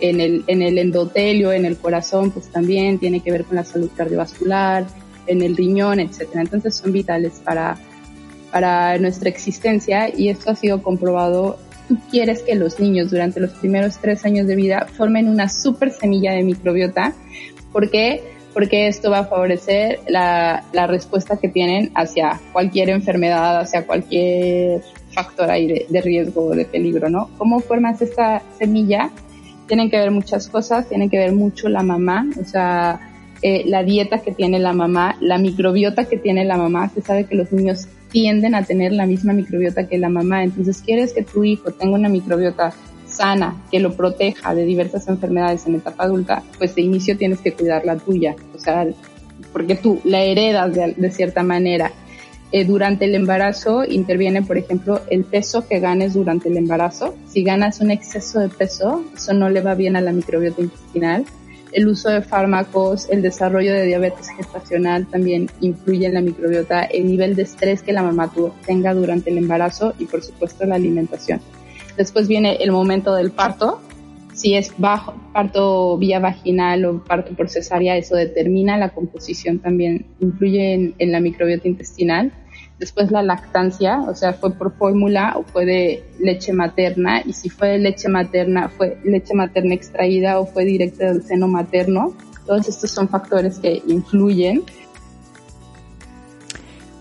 en 0.00 0.20
el, 0.20 0.44
en 0.46 0.62
el 0.62 0.78
endotelio, 0.78 1.52
en 1.52 1.64
el 1.64 1.76
corazón, 1.76 2.30
pues 2.30 2.46
también 2.48 2.98
tiene 2.98 3.20
que 3.20 3.32
ver 3.32 3.44
con 3.44 3.56
la 3.56 3.64
salud 3.64 3.90
cardiovascular, 3.96 4.86
en 5.26 5.42
el 5.42 5.56
riñón, 5.56 6.00
etcétera. 6.00 6.42
Entonces 6.42 6.76
son 6.76 6.92
vitales 6.92 7.40
para, 7.44 7.76
para 8.52 8.96
nuestra 8.98 9.28
existencia 9.28 10.08
y 10.14 10.28
esto 10.28 10.50
ha 10.50 10.54
sido 10.54 10.82
comprobado 10.82 11.58
tú 11.88 11.98
quieres 12.10 12.42
que 12.42 12.54
los 12.54 12.78
niños 12.78 13.10
durante 13.10 13.40
los 13.40 13.50
primeros 13.52 13.98
tres 13.98 14.24
años 14.24 14.46
de 14.46 14.54
vida 14.54 14.86
formen 14.96 15.28
una 15.28 15.48
super 15.48 15.90
semilla 15.90 16.32
de 16.32 16.42
microbiota. 16.42 17.14
¿Por 17.72 17.90
qué? 17.90 18.22
Porque 18.52 18.88
esto 18.88 19.10
va 19.10 19.20
a 19.20 19.24
favorecer 19.24 20.00
la, 20.08 20.64
la 20.72 20.86
respuesta 20.86 21.38
que 21.38 21.48
tienen 21.48 21.90
hacia 21.94 22.40
cualquier 22.52 22.90
enfermedad, 22.90 23.60
hacia 23.60 23.86
cualquier 23.86 24.82
factor 25.12 25.50
ahí 25.50 25.84
de, 25.88 26.00
riesgo 26.00 26.46
o 26.46 26.54
de 26.54 26.64
peligro, 26.64 27.08
¿no? 27.08 27.30
¿Cómo 27.38 27.60
formas 27.60 28.00
esta 28.02 28.42
semilla? 28.58 29.10
Tienen 29.66 29.90
que 29.90 29.98
ver 29.98 30.10
muchas 30.10 30.48
cosas, 30.48 30.88
tienen 30.88 31.10
que 31.10 31.18
ver 31.18 31.32
mucho 31.32 31.68
la 31.68 31.82
mamá, 31.82 32.26
o 32.40 32.44
sea, 32.44 33.00
eh, 33.42 33.64
la 33.66 33.82
dieta 33.82 34.18
que 34.18 34.32
tiene 34.32 34.58
la 34.58 34.72
mamá, 34.72 35.16
la 35.20 35.38
microbiota 35.38 36.04
que 36.04 36.18
tiene 36.18 36.44
la 36.44 36.56
mamá, 36.56 36.88
se 36.88 37.02
sabe 37.02 37.24
que 37.24 37.34
los 37.34 37.52
niños 37.52 37.88
tienden 38.10 38.54
a 38.54 38.62
tener 38.62 38.92
la 38.92 39.06
misma 39.06 39.32
microbiota 39.32 39.86
que 39.86 39.98
la 39.98 40.08
mamá, 40.08 40.44
entonces 40.44 40.82
quieres 40.84 41.12
que 41.12 41.22
tu 41.22 41.44
hijo 41.44 41.70
tenga 41.70 41.94
una 41.94 42.08
microbiota 42.08 42.72
sana, 43.06 43.56
que 43.70 43.80
lo 43.80 43.94
proteja 43.94 44.54
de 44.54 44.64
diversas 44.64 45.08
enfermedades 45.08 45.66
en 45.66 45.76
etapa 45.76 46.04
adulta, 46.04 46.42
pues 46.58 46.74
de 46.74 46.82
inicio 46.82 47.16
tienes 47.16 47.40
que 47.40 47.52
cuidar 47.52 47.84
la 47.84 47.96
tuya, 47.96 48.36
o 48.54 48.58
sea, 48.58 48.86
porque 49.52 49.76
tú 49.76 50.00
la 50.04 50.22
heredas 50.22 50.74
de, 50.74 51.10
cierta 51.10 51.42
manera. 51.42 51.92
Eh, 52.50 52.64
durante 52.64 53.04
el 53.04 53.14
embarazo 53.14 53.84
interviene, 53.84 54.42
por 54.42 54.56
ejemplo, 54.56 55.02
el 55.10 55.24
peso 55.24 55.68
que 55.68 55.80
ganes 55.80 56.14
durante 56.14 56.48
el 56.48 56.56
embarazo. 56.56 57.14
Si 57.28 57.42
ganas 57.42 57.80
un 57.80 57.90
exceso 57.90 58.40
de 58.40 58.48
peso, 58.48 59.04
eso 59.14 59.34
no 59.34 59.50
le 59.50 59.60
va 59.60 59.74
bien 59.74 59.96
a 59.96 60.00
la 60.00 60.12
microbiota 60.12 60.62
intestinal 60.62 61.26
el 61.72 61.88
uso 61.88 62.08
de 62.08 62.22
fármacos, 62.22 63.08
el 63.10 63.22
desarrollo 63.22 63.72
de 63.72 63.86
diabetes 63.86 64.28
gestacional 64.30 65.06
también 65.06 65.50
influye 65.60 66.06
en 66.06 66.14
la 66.14 66.20
microbiota, 66.20 66.84
el 66.84 67.06
nivel 67.06 67.36
de 67.36 67.42
estrés 67.42 67.82
que 67.82 67.92
la 67.92 68.02
mamá 68.02 68.32
tenga 68.66 68.94
durante 68.94 69.30
el 69.30 69.38
embarazo 69.38 69.94
y 69.98 70.06
por 70.06 70.22
supuesto 70.22 70.64
la 70.66 70.76
alimentación. 70.76 71.40
Después 71.96 72.28
viene 72.28 72.56
el 72.60 72.72
momento 72.72 73.14
del 73.14 73.30
parto. 73.30 73.80
Si 74.34 74.54
es 74.54 74.72
bajo, 74.78 75.14
parto 75.32 75.98
vía 75.98 76.20
vaginal 76.20 76.84
o 76.84 77.04
parto 77.04 77.34
por 77.34 77.48
cesárea, 77.48 77.96
eso 77.96 78.14
determina 78.14 78.78
la 78.78 78.90
composición 78.90 79.58
también, 79.58 80.06
influye 80.20 80.94
en 80.96 81.12
la 81.12 81.18
microbiota 81.18 81.66
intestinal 81.66 82.32
después 82.78 83.10
la 83.10 83.22
lactancia, 83.22 84.00
o 84.08 84.14
sea, 84.14 84.32
fue 84.32 84.52
por 84.52 84.72
fórmula 84.76 85.34
o 85.36 85.42
fue 85.42 85.64
de 85.64 86.04
leche 86.20 86.52
materna, 86.52 87.22
y 87.24 87.32
si 87.32 87.48
fue 87.48 87.68
de 87.68 87.78
leche 87.78 88.08
materna, 88.08 88.68
fue 88.68 88.98
leche 89.04 89.34
materna 89.34 89.74
extraída 89.74 90.38
o 90.38 90.46
fue 90.46 90.64
directa 90.64 91.12
del 91.12 91.22
seno 91.22 91.48
materno. 91.48 92.14
Todos 92.46 92.68
estos 92.68 92.90
son 92.90 93.08
factores 93.08 93.58
que 93.58 93.82
influyen. 93.86 94.62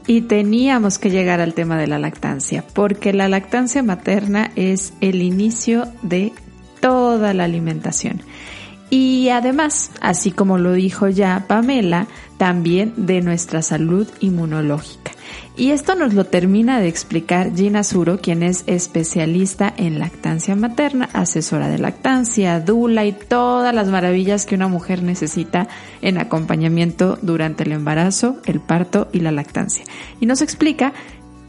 Y 0.06 0.22
teníamos 0.22 1.00
que 1.00 1.10
llegar 1.10 1.42
al 1.42 1.54
tema 1.54 1.78
de 1.78 1.88
la 1.88 2.00
lactancia, 2.00 2.64
porque 2.74 3.14
la 3.14 3.28
lactancia 3.28 3.84
materna 3.84 4.52
es 4.56 4.94
el 5.02 5.22
inicio 5.22 5.88
de 6.02 6.32
toda 6.80 7.34
la 7.34 7.44
alimentación. 7.44 8.22
Y 8.90 9.30
además, 9.30 9.92
así 10.00 10.32
como 10.32 10.58
lo 10.58 10.72
dijo 10.72 11.10
ya 11.10 11.44
Pamela, 11.48 12.08
también 12.38 12.94
de 12.96 13.22
nuestra 13.22 13.62
salud 13.62 14.08
inmunológica. 14.22 15.07
Y 15.56 15.72
esto 15.72 15.96
nos 15.96 16.14
lo 16.14 16.26
termina 16.26 16.80
de 16.80 16.88
explicar 16.88 17.56
Gina 17.56 17.84
Suro, 17.84 18.20
quien 18.20 18.44
es 18.44 18.64
especialista 18.68 19.74
en 19.76 20.00
lactancia 20.00 20.56
materna, 20.56 21.10
asesora 21.14 21.68
de 21.68 21.80
lactancia, 21.80 22.60
dula 22.60 23.06
y 23.06 23.12
todas 23.12 23.74
las 23.74 23.88
maravillas 23.88 24.46
que 24.46 24.56
una 24.56 24.68
mujer 24.68 25.02
necesita 25.02 25.68
en 26.02 26.20
acompañamiento 26.20 27.18
durante 27.22 27.64
el 27.64 27.72
embarazo, 27.72 28.38
el 28.46 28.60
parto 28.60 29.08
y 29.12 29.22
la 29.22 29.32
lactancia. 29.32 29.84
Y 30.20 30.28
nos 30.28 30.42
explica 30.42 30.94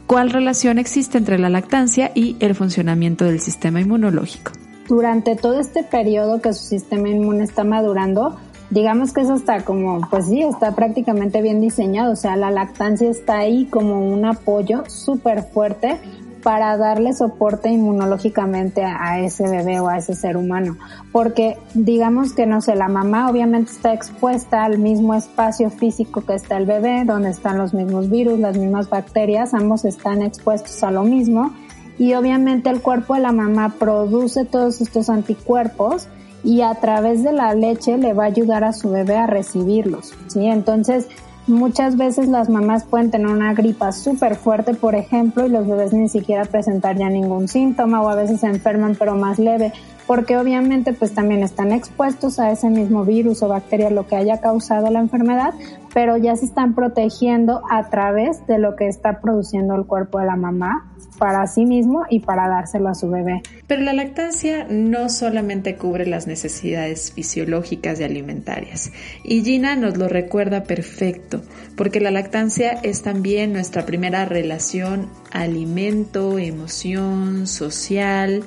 cuál 0.07 0.31
relación 0.31 0.79
existe 0.79 1.19
entre 1.19 1.37
la 1.37 1.49
lactancia 1.49 2.11
y 2.15 2.35
el 2.39 2.55
funcionamiento 2.55 3.25
del 3.25 3.39
sistema 3.39 3.79
inmunológico. 3.79 4.51
Durante 4.87 5.35
todo 5.35 5.59
este 5.59 5.83
periodo 5.83 6.41
que 6.41 6.51
su 6.51 6.63
sistema 6.63 7.09
inmune 7.09 7.43
está 7.43 7.63
madurando, 7.63 8.39
digamos 8.69 9.13
que 9.13 9.21
eso 9.21 9.35
está 9.35 9.63
como, 9.63 10.01
pues 10.09 10.25
sí, 10.27 10.41
está 10.41 10.75
prácticamente 10.75 11.41
bien 11.41 11.61
diseñado, 11.61 12.13
o 12.13 12.15
sea, 12.15 12.35
la 12.35 12.51
lactancia 12.51 13.09
está 13.09 13.39
ahí 13.39 13.65
como 13.65 13.99
un 13.99 14.25
apoyo 14.25 14.83
súper 14.87 15.43
fuerte 15.43 15.99
para 16.41 16.77
darle 16.77 17.13
soporte 17.13 17.69
inmunológicamente 17.69 18.83
a, 18.83 19.19
ese 19.19 19.49
bebé 19.49 19.79
o 19.79 19.89
a 19.89 19.97
ese 19.97 20.15
ser 20.15 20.37
humano. 20.37 20.77
Porque 21.11 21.57
digamos 21.73 22.33
que, 22.33 22.45
no 22.45 22.61
sé, 22.61 22.75
la 22.75 22.87
mamá 22.87 23.29
obviamente 23.29 23.71
está 23.71 23.93
expuesta 23.93 24.63
al 24.63 24.79
mismo 24.79 25.13
espacio 25.13 25.69
físico 25.69 26.21
que 26.21 26.35
está 26.35 26.57
el 26.57 26.65
bebé, 26.65 27.03
donde 27.05 27.29
están 27.29 27.57
los 27.57 27.73
mismos 27.73 28.09
virus, 28.09 28.39
las 28.39 28.57
mismas 28.57 28.89
bacterias, 28.89 29.53
ambos 29.53 29.85
están 29.85 30.21
expuestos 30.21 30.81
a 30.83 30.91
lo 30.91 31.03
mismo. 31.03 31.53
Y 31.97 32.13
obviamente 32.13 32.69
el 32.69 32.81
cuerpo 32.81 33.15
de 33.15 33.19
la 33.19 33.33
mamá 33.33 33.75
produce 33.77 34.45
todos 34.45 34.79
estos 34.79 35.09
anticuerpos 35.09 36.07
y 36.43 36.61
a 36.61 36.75
través 36.75 37.23
de 37.23 37.33
la 37.33 37.53
leche 37.53 37.97
le 37.97 38.13
va 38.13 38.23
a 38.23 38.27
ayudar 38.27 38.63
a 38.63 38.73
su 38.73 38.89
bebé 38.89 39.17
a 39.17 39.27
recibirlos, 39.27 40.13
¿sí? 40.27 40.45
Entonces, 40.45 41.07
muchas 41.47 41.97
veces 41.97 42.27
las 42.27 42.49
mamás 42.49 42.85
pueden 42.85 43.11
tener 43.11 43.27
una 43.27 43.53
gripa 43.53 43.91
súper 43.91 44.35
fuerte, 44.35 44.73
por 44.73 44.95
ejemplo, 44.95 45.45
y 45.45 45.49
los 45.49 45.67
bebés 45.67 45.93
ni 45.93 46.07
siquiera 46.07 46.45
presentar 46.45 46.97
ya 46.97 47.09
ningún 47.09 47.47
síntoma 47.47 48.01
o 48.01 48.09
a 48.09 48.15
veces 48.15 48.39
se 48.41 48.47
enferman 48.47 48.95
pero 48.97 49.15
más 49.15 49.39
leve, 49.39 49.73
porque 50.09 50.37
obviamente 50.37 50.91
pues 50.91 51.13
también 51.13 51.43
están 51.43 51.71
expuestos 51.71 52.39
a 52.39 52.49
ese 52.49 52.67
mismo 52.71 53.05
virus 53.05 53.43
o 53.43 53.47
bacteria, 53.47 53.91
lo 53.91 54.07
que 54.07 54.15
haya 54.15 54.41
causado 54.41 54.89
la 54.89 55.01
enfermedad, 55.01 55.53
pero 55.93 56.17
ya 56.17 56.35
se 56.35 56.45
están 56.45 56.73
protegiendo 56.73 57.61
a 57.69 57.91
través 57.91 58.43
de 58.47 58.57
lo 58.57 58.75
que 58.75 58.87
está 58.87 59.21
produciendo 59.21 59.75
el 59.75 59.85
cuerpo 59.85 60.17
de 60.17 60.25
la 60.25 60.35
mamá 60.35 60.91
para 61.19 61.45
sí 61.45 61.67
mismo 61.67 62.07
y 62.09 62.21
para 62.21 62.47
dárselo 62.47 62.89
a 62.89 62.95
su 62.95 63.11
bebé. 63.11 63.43
Pero 63.67 63.83
la 63.83 63.93
lactancia 63.93 64.65
no 64.67 65.09
solamente 65.09 65.75
cubre 65.75 66.07
las 66.07 66.25
necesidades 66.25 67.11
fisiológicas 67.11 67.99
y 67.99 68.03
alimentarias. 68.03 68.91
Y 69.23 69.43
Gina 69.43 69.75
nos 69.75 69.95
lo 69.95 70.07
recuerda 70.07 70.63
perfecto, 70.63 71.41
porque 71.75 71.99
la 71.99 72.09
lactancia 72.09 72.71
es 72.81 73.03
también 73.03 73.53
nuestra 73.53 73.85
primera 73.85 74.25
relación 74.25 75.07
alimento, 75.31 76.39
emoción, 76.39 77.45
social, 77.45 78.43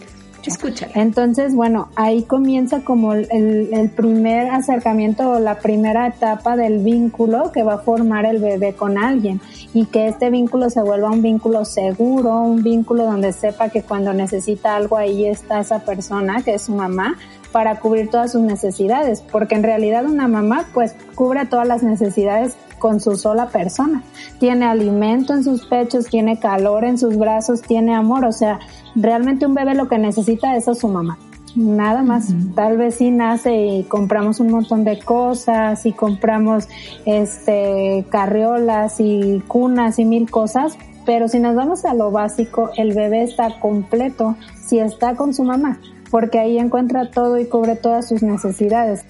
Entonces, 0.94 1.54
bueno, 1.54 1.88
ahí 1.94 2.22
comienza 2.22 2.80
como 2.80 3.12
el, 3.12 3.28
el, 3.72 3.90
primer 3.90 4.50
acercamiento 4.50 5.30
o 5.30 5.38
la 5.38 5.58
primera 5.58 6.06
etapa 6.08 6.56
del 6.56 6.78
vínculo 6.78 7.52
que 7.52 7.62
va 7.62 7.74
a 7.74 7.78
formar 7.78 8.26
el 8.26 8.38
bebé 8.38 8.74
con 8.74 8.98
alguien 8.98 9.40
y 9.72 9.86
que 9.86 10.08
este 10.08 10.30
vínculo 10.30 10.68
se 10.70 10.82
vuelva 10.82 11.10
un 11.10 11.22
vínculo 11.22 11.64
seguro, 11.64 12.40
un 12.40 12.62
vínculo 12.62 13.04
donde 13.04 13.32
sepa 13.32 13.68
que 13.68 13.82
cuando 13.82 14.12
necesita 14.12 14.74
algo 14.76 14.96
ahí 14.96 15.26
está 15.26 15.60
esa 15.60 15.80
persona, 15.80 16.42
que 16.42 16.54
es 16.54 16.62
su 16.62 16.74
mamá, 16.74 17.16
para 17.52 17.78
cubrir 17.78 18.10
todas 18.10 18.32
sus 18.32 18.40
necesidades, 18.40 19.20
porque 19.20 19.54
en 19.54 19.62
realidad 19.62 20.06
una 20.06 20.26
mamá 20.26 20.64
pues 20.74 20.94
cubre 21.14 21.46
todas 21.46 21.68
las 21.68 21.82
necesidades 21.82 22.56
con 22.78 22.98
su 22.98 23.16
sola 23.16 23.48
persona. 23.48 24.02
Tiene 24.40 24.64
alimento 24.64 25.34
en 25.34 25.44
sus 25.44 25.66
pechos, 25.66 26.06
tiene 26.06 26.40
calor 26.40 26.84
en 26.84 26.98
sus 26.98 27.16
brazos, 27.16 27.62
tiene 27.62 27.94
amor, 27.94 28.24
o 28.24 28.32
sea, 28.32 28.58
realmente 28.96 29.46
un 29.46 29.54
bebé 29.54 29.74
lo 29.74 29.88
que 29.88 29.98
necesita 29.98 30.56
es 30.56 30.66
a 30.66 30.74
su 30.74 30.88
mamá. 30.88 31.18
Nada 31.54 32.02
más, 32.02 32.34
tal 32.54 32.78
vez 32.78 32.94
sí 32.94 33.10
nace 33.10 33.54
y 33.54 33.84
compramos 33.84 34.40
un 34.40 34.50
montón 34.50 34.84
de 34.84 34.98
cosas 34.98 35.84
y 35.84 35.92
compramos 35.92 36.66
este 37.04 38.06
carriolas 38.08 39.00
y 39.00 39.42
cunas 39.46 39.98
y 39.98 40.06
mil 40.06 40.30
cosas, 40.30 40.78
pero 41.04 41.28
si 41.28 41.40
nos 41.40 41.54
vamos 41.54 41.84
a 41.84 41.92
lo 41.92 42.10
básico, 42.10 42.70
el 42.76 42.94
bebé 42.94 43.22
está 43.22 43.60
completo 43.60 44.34
si 44.66 44.78
está 44.78 45.14
con 45.14 45.34
su 45.34 45.44
mamá, 45.44 45.78
porque 46.12 46.38
ahí 46.38 46.58
encuentra 46.58 47.10
todo 47.10 47.38
y 47.38 47.46
cubre 47.46 47.74
todas 47.74 48.06
sus 48.06 48.22
necesidades. 48.22 49.00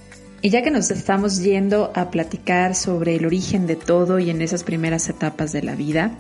Y 0.41 0.51
ya 0.51 0.63
que 0.63 0.71
nos 0.71 0.89
estamos 0.93 1.43
yendo 1.43 1.91
a 1.97 2.13
platicar 2.13 2.77
sobre 2.77 3.17
el 3.17 3.27
origen 3.27 3.67
de 3.67 3.75
todo 3.75 4.21
y 4.21 4.31
en 4.31 4.41
esas 4.41 4.63
primeras 4.63 5.09
etapas 5.09 5.51
de 5.51 5.65
la 5.65 5.75
vida, 5.75 6.13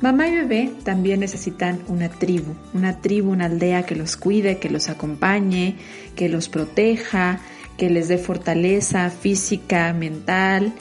mamá 0.00 0.28
y 0.28 0.36
bebé 0.36 0.70
también 0.84 1.20
necesitan 1.20 1.80
una 1.86 2.08
tribu, 2.08 2.54
una 2.72 2.98
tribu, 3.02 3.30
una 3.30 3.44
aldea 3.44 3.84
que 3.84 3.94
los 3.94 4.16
cuide, 4.16 4.56
que 4.56 4.70
los 4.70 4.88
acompañe, 4.88 5.76
que 6.16 6.30
los 6.30 6.48
proteja, 6.48 7.40
que 7.76 7.90
les 7.90 8.08
dé 8.08 8.16
fortaleza 8.16 9.10
física, 9.10 9.92
mental. 9.92 10.72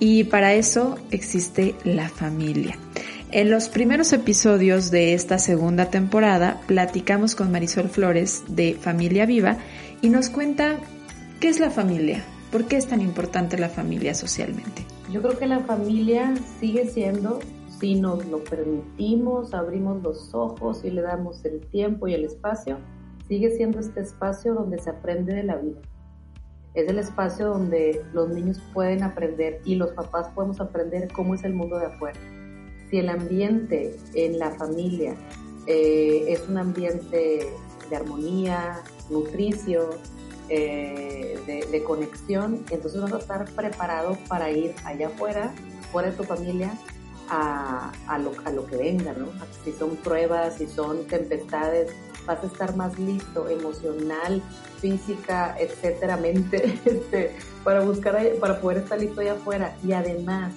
Y 0.00 0.24
para 0.24 0.54
eso 0.54 0.98
existe 1.10 1.74
la 1.84 2.08
familia. 2.08 2.78
En 3.34 3.50
los 3.50 3.68
primeros 3.68 4.12
episodios 4.12 4.92
de 4.92 5.12
esta 5.12 5.40
segunda 5.40 5.90
temporada 5.90 6.60
platicamos 6.68 7.34
con 7.34 7.50
Marisol 7.50 7.88
Flores 7.88 8.44
de 8.46 8.74
Familia 8.74 9.26
Viva 9.26 9.58
y 10.00 10.08
nos 10.08 10.30
cuenta 10.30 10.78
qué 11.40 11.48
es 11.48 11.58
la 11.58 11.70
familia, 11.70 12.22
por 12.52 12.66
qué 12.66 12.76
es 12.76 12.86
tan 12.86 13.00
importante 13.00 13.58
la 13.58 13.68
familia 13.68 14.14
socialmente. 14.14 14.86
Yo 15.10 15.20
creo 15.20 15.36
que 15.36 15.48
la 15.48 15.58
familia 15.58 16.32
sigue 16.60 16.86
siendo, 16.86 17.40
si 17.80 17.96
nos 17.96 18.24
lo 18.26 18.44
permitimos, 18.44 19.52
abrimos 19.52 20.00
los 20.00 20.32
ojos 20.32 20.84
y 20.84 20.92
le 20.92 21.02
damos 21.02 21.44
el 21.44 21.58
tiempo 21.58 22.06
y 22.06 22.14
el 22.14 22.22
espacio, 22.22 22.78
sigue 23.26 23.50
siendo 23.50 23.80
este 23.80 24.02
espacio 24.02 24.54
donde 24.54 24.78
se 24.78 24.90
aprende 24.90 25.34
de 25.34 25.42
la 25.42 25.56
vida. 25.56 25.80
Es 26.74 26.88
el 26.88 27.00
espacio 27.00 27.48
donde 27.48 28.00
los 28.12 28.28
niños 28.28 28.62
pueden 28.72 29.02
aprender 29.02 29.60
y 29.64 29.74
los 29.74 29.90
papás 29.90 30.28
podemos 30.36 30.60
aprender 30.60 31.10
cómo 31.10 31.34
es 31.34 31.42
el 31.42 31.54
mundo 31.54 31.80
de 31.80 31.86
afuera 31.86 32.20
si 32.90 32.98
el 32.98 33.08
ambiente 33.08 33.96
en 34.14 34.38
la 34.38 34.50
familia 34.52 35.14
eh, 35.66 36.24
es 36.28 36.48
un 36.48 36.58
ambiente 36.58 37.52
de 37.88 37.96
armonía, 37.96 38.82
nutricio, 39.10 39.90
eh, 40.48 41.38
de, 41.46 41.82
conexión, 41.84 42.64
entonces 42.70 43.00
vas 43.00 43.12
a 43.14 43.18
estar 43.18 43.44
preparado 43.50 44.18
para 44.28 44.50
ir 44.50 44.74
allá 44.84 45.08
afuera, 45.08 45.54
fuera 45.90 46.10
de 46.10 46.16
tu 46.16 46.24
familia, 46.24 46.78
a, 47.30 48.18
lo, 48.18 48.32
a 48.44 48.50
lo 48.50 48.66
que 48.66 48.76
venga, 48.76 49.14
¿no? 49.14 49.28
Si 49.64 49.72
son 49.72 49.96
pruebas, 49.96 50.56
si 50.58 50.66
son 50.66 51.06
tempestades, 51.06 51.90
vas 52.26 52.42
a 52.42 52.46
estar 52.46 52.76
más 52.76 52.98
listo 52.98 53.48
emocional, 53.48 54.42
física, 54.80 55.56
etcétera, 55.58 56.16
mente, 56.16 56.78
este, 56.84 57.34
para 57.62 57.80
buscar, 57.80 58.18
para 58.40 58.60
poder 58.60 58.78
estar 58.78 59.00
listo 59.00 59.20
allá 59.20 59.32
afuera. 59.32 59.76
Y 59.82 59.92
además, 59.92 60.52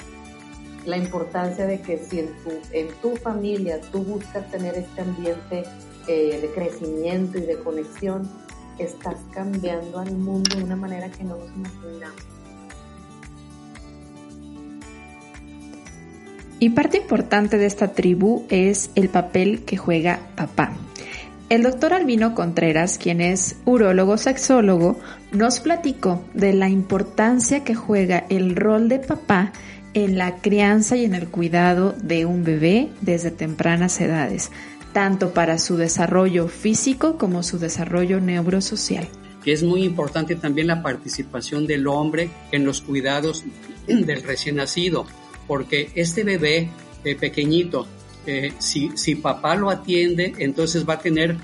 la 0.88 0.98
importancia 0.98 1.68
de 1.68 1.82
que 1.82 1.98
si 1.98 2.20
en 2.20 2.28
tu, 2.44 2.52
en 2.72 2.88
tu 3.02 3.18
familia 3.18 3.80
tú 3.92 4.04
buscas 4.04 4.50
tener 4.50 4.76
este 4.76 5.02
ambiente 5.02 5.64
eh, 6.08 6.40
de 6.42 6.50
crecimiento 6.56 7.38
y 7.38 7.42
de 7.42 7.58
conexión, 7.58 8.28
estás 8.80 9.18
cambiando 9.34 10.00
al 10.00 10.14
mundo 10.14 10.56
de 10.56 10.64
una 10.64 10.78
manera 10.78 11.10
que 11.10 11.26
no 11.26 11.36
nos 11.36 11.50
imaginamos. 11.52 12.16
Y 16.60 16.70
parte 16.70 16.98
importante 16.98 17.58
de 17.58 17.66
esta 17.66 17.90
tribu 17.90 18.46
es 18.50 18.90
el 18.96 19.10
papel 19.10 19.64
que 19.66 19.76
juega 19.78 20.22
papá. 20.36 20.72
El 21.50 21.64
doctor 21.64 21.94
Albino 21.94 22.34
Contreras, 22.34 22.98
quien 22.98 23.22
es 23.22 23.58
urólogo 23.66 24.18
sexólogo, 24.18 25.00
nos 25.32 25.60
platicó 25.60 26.24
de 26.34 26.54
la 26.54 26.70
importancia 26.70 27.64
que 27.64 27.76
juega 27.76 28.26
el 28.30 28.56
rol 28.56 28.90
de 28.90 29.00
papá 29.00 29.52
en 29.94 30.18
la 30.18 30.38
crianza 30.38 30.96
y 30.96 31.06
en 31.06 31.16
el 31.16 31.28
cuidado 31.28 31.96
de 32.02 32.26
un 32.26 32.44
bebé 32.44 32.90
desde 33.02 33.32
tempranas 33.32 34.00
edades, 34.02 34.52
tanto 34.94 35.34
para 35.34 35.58
su 35.58 35.78
desarrollo 35.78 36.48
físico 36.48 37.18
como 37.18 37.44
su 37.44 37.60
desarrollo 37.60 38.20
neurosocial. 38.20 39.08
Es 39.46 39.64
muy 39.64 39.84
importante 39.84 40.36
también 40.36 40.68
la 40.68 40.84
participación 40.84 41.68
del 41.68 41.88
hombre 41.88 42.30
en 42.52 42.66
los 42.66 42.82
cuidados 42.82 43.46
del 43.88 44.24
recién 44.24 44.58
nacido, 44.58 45.06
porque 45.48 45.90
este 45.96 46.26
bebé 46.26 46.70
eh, 47.06 47.16
pequeñito, 47.16 47.88
eh, 48.26 48.52
si, 48.58 48.92
si 48.96 49.16
papá 49.16 49.56
lo 49.56 49.70
atiende, 49.70 50.34
entonces 50.40 50.88
va 50.88 50.96
a 50.96 51.00
tener 51.00 51.38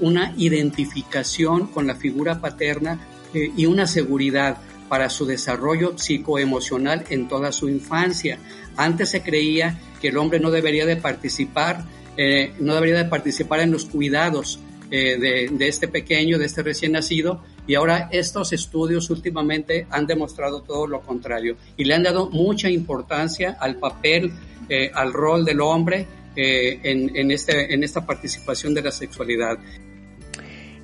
una 0.00 0.32
identificación 0.36 1.66
con 1.66 1.86
la 1.86 1.94
figura 1.94 2.40
paterna 2.40 3.00
eh, 3.34 3.50
y 3.56 3.66
una 3.66 3.86
seguridad 3.86 4.58
para 4.90 5.08
su 5.08 5.24
desarrollo 5.24 5.96
psicoemocional 5.96 7.04
en 7.10 7.28
toda 7.28 7.52
su 7.52 7.68
infancia. 7.68 8.40
Antes 8.76 9.10
se 9.10 9.22
creía 9.22 9.78
que 10.02 10.08
el 10.08 10.18
hombre 10.18 10.40
no 10.40 10.50
debería 10.50 10.84
de 10.84 10.96
participar, 10.96 11.84
eh, 12.16 12.52
no 12.58 12.74
debería 12.74 12.96
de 12.96 13.04
participar 13.04 13.60
en 13.60 13.70
los 13.70 13.84
cuidados 13.84 14.58
eh, 14.90 15.48
de, 15.52 15.68
este 15.68 15.86
pequeño, 15.86 16.38
de 16.38 16.46
este 16.46 16.64
recién 16.64 16.90
nacido, 16.90 17.40
y 17.68 17.76
ahora 17.76 18.08
estos 18.10 18.52
estudios 18.52 19.08
últimamente 19.10 19.86
han 19.90 20.08
demostrado 20.08 20.62
todo 20.62 20.88
lo 20.88 21.02
contrario 21.02 21.56
y 21.76 21.84
le 21.84 21.94
han 21.94 22.02
dado 22.02 22.28
mucha 22.28 22.68
importancia 22.68 23.56
al 23.60 23.76
papel, 23.76 24.32
eh, 24.68 24.90
al 24.92 25.12
rol 25.12 25.44
del 25.44 25.60
hombre 25.60 26.08
este, 26.34 27.74
en 27.74 27.84
esta 27.84 28.04
participación 28.04 28.74
de 28.74 28.82
la 28.82 28.90
sexualidad. 28.90 29.56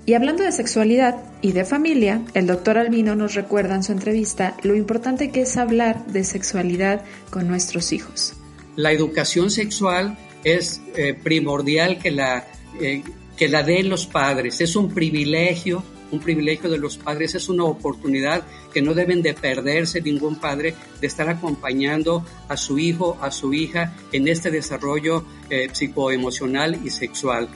Y 0.08 0.14
hablando 0.14 0.44
de 0.44 0.52
sexualidad 0.52 1.16
y 1.42 1.50
de 1.50 1.64
familia, 1.64 2.22
el 2.34 2.46
doctor 2.46 2.78
Albino 2.78 3.16
nos 3.16 3.34
recuerda 3.34 3.74
en 3.74 3.82
su 3.82 3.90
entrevista 3.90 4.56
lo 4.62 4.76
importante 4.76 5.32
que 5.32 5.40
es 5.40 5.56
hablar 5.56 6.06
de 6.06 6.22
sexualidad 6.22 7.04
con 7.28 7.48
nuestros 7.48 7.92
hijos. 7.92 8.34
La 8.76 8.92
educación 8.92 9.50
sexual 9.50 10.16
es 10.44 10.80
eh, 10.94 11.12
primordial 11.12 11.98
que 11.98 12.12
la, 12.12 12.46
eh, 12.80 13.02
que 13.36 13.48
la 13.48 13.64
den 13.64 13.88
los 13.88 14.06
padres, 14.06 14.60
es 14.60 14.76
un 14.76 14.94
privilegio, 14.94 15.82
un 16.12 16.20
privilegio 16.20 16.70
de 16.70 16.78
los 16.78 16.98
padres, 16.98 17.34
es 17.34 17.48
una 17.48 17.64
oportunidad 17.64 18.44
que 18.72 18.82
no 18.82 18.94
deben 18.94 19.22
de 19.22 19.34
perderse 19.34 20.00
ningún 20.00 20.36
padre 20.36 20.74
de 21.00 21.06
estar 21.08 21.28
acompañando 21.28 22.24
a 22.48 22.56
su 22.56 22.78
hijo, 22.78 23.18
a 23.20 23.32
su 23.32 23.52
hija 23.52 23.92
en 24.12 24.28
este 24.28 24.52
desarrollo 24.52 25.24
eh, 25.50 25.68
psicoemocional 25.72 26.78
y 26.84 26.90
sexual. 26.90 27.48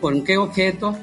¿Con 0.00 0.22
qué 0.22 0.36
objeto? 0.36 0.96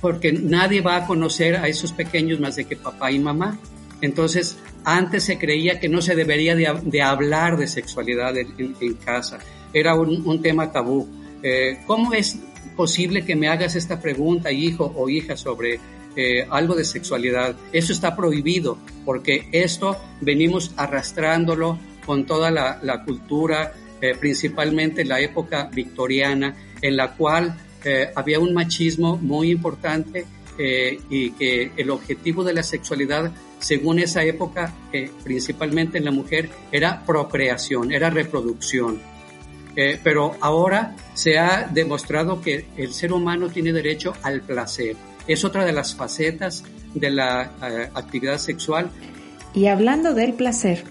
Porque 0.00 0.32
nadie 0.32 0.80
va 0.80 0.96
a 0.96 1.06
conocer 1.06 1.56
a 1.56 1.68
esos 1.68 1.92
pequeños 1.92 2.40
más 2.40 2.56
de 2.56 2.64
que 2.64 2.76
papá 2.76 3.10
y 3.10 3.18
mamá. 3.18 3.58
Entonces, 4.00 4.58
antes 4.84 5.24
se 5.24 5.38
creía 5.38 5.78
que 5.78 5.88
no 5.88 6.02
se 6.02 6.14
debería 6.14 6.56
de, 6.56 7.02
hablar 7.02 7.56
de 7.56 7.66
sexualidad 7.66 8.36
en, 8.36 8.94
casa, 8.94 9.38
era 9.72 9.94
un, 9.94 10.42
tema 10.42 10.72
tabú. 10.72 11.08
Eh, 11.42 11.78
¿Cómo 11.86 12.12
es 12.12 12.38
posible 12.76 13.24
que 13.24 13.36
me 13.36 13.48
hagas 13.48 13.76
esta 13.76 14.00
pregunta, 14.00 14.50
hijo 14.50 14.92
o 14.96 15.08
hija, 15.08 15.36
sobre 15.36 15.78
eh, 16.16 16.46
algo 16.50 16.74
de 16.74 16.84
sexualidad? 16.84 17.54
Eso 17.72 17.92
está 17.92 18.16
prohibido, 18.16 18.78
porque 19.04 19.48
esto 19.52 19.96
venimos 20.20 20.72
arrastrándolo 20.76 21.78
con 22.04 22.26
toda 22.26 22.50
la, 22.50 23.04
cultura, 23.04 23.72
eh, 24.00 24.16
principalmente 24.18 25.02
en 25.02 25.08
la 25.08 25.20
época 25.20 25.70
victoriana, 25.72 26.56
en 26.80 26.96
la 26.96 27.14
cual 27.14 27.56
eh, 27.84 28.10
había 28.14 28.38
un 28.38 28.52
machismo 28.54 29.16
muy 29.16 29.50
importante 29.50 30.24
eh, 30.58 31.00
y 31.08 31.30
que 31.32 31.72
el 31.76 31.90
objetivo 31.90 32.44
de 32.44 32.54
la 32.54 32.62
sexualidad, 32.62 33.32
según 33.58 33.98
esa 33.98 34.22
época, 34.22 34.74
eh, 34.92 35.10
principalmente 35.24 35.98
en 35.98 36.04
la 36.04 36.10
mujer, 36.10 36.50
era 36.70 37.04
procreación, 37.04 37.92
era 37.92 38.10
reproducción. 38.10 39.00
pero 40.04 40.36
ahora 40.40 40.94
se 41.14 41.38
ha 41.38 41.66
demostrado 41.72 42.42
que 42.42 42.66
el 42.76 42.92
ser 42.92 43.10
humano 43.10 43.48
tiene 43.48 43.72
derecho 43.72 44.12
al 44.22 44.42
placer. 44.42 44.96
Es 45.26 45.46
otra 45.46 45.64
de 45.64 45.72
las 45.72 45.94
facetas 45.94 46.62
de 46.92 47.08
la 47.08 47.52
actividad 47.94 48.36
sexual. 48.36 48.90
Y 49.54 49.68
hablando 49.68 50.12
del 50.12 50.34
placer, 50.34 50.84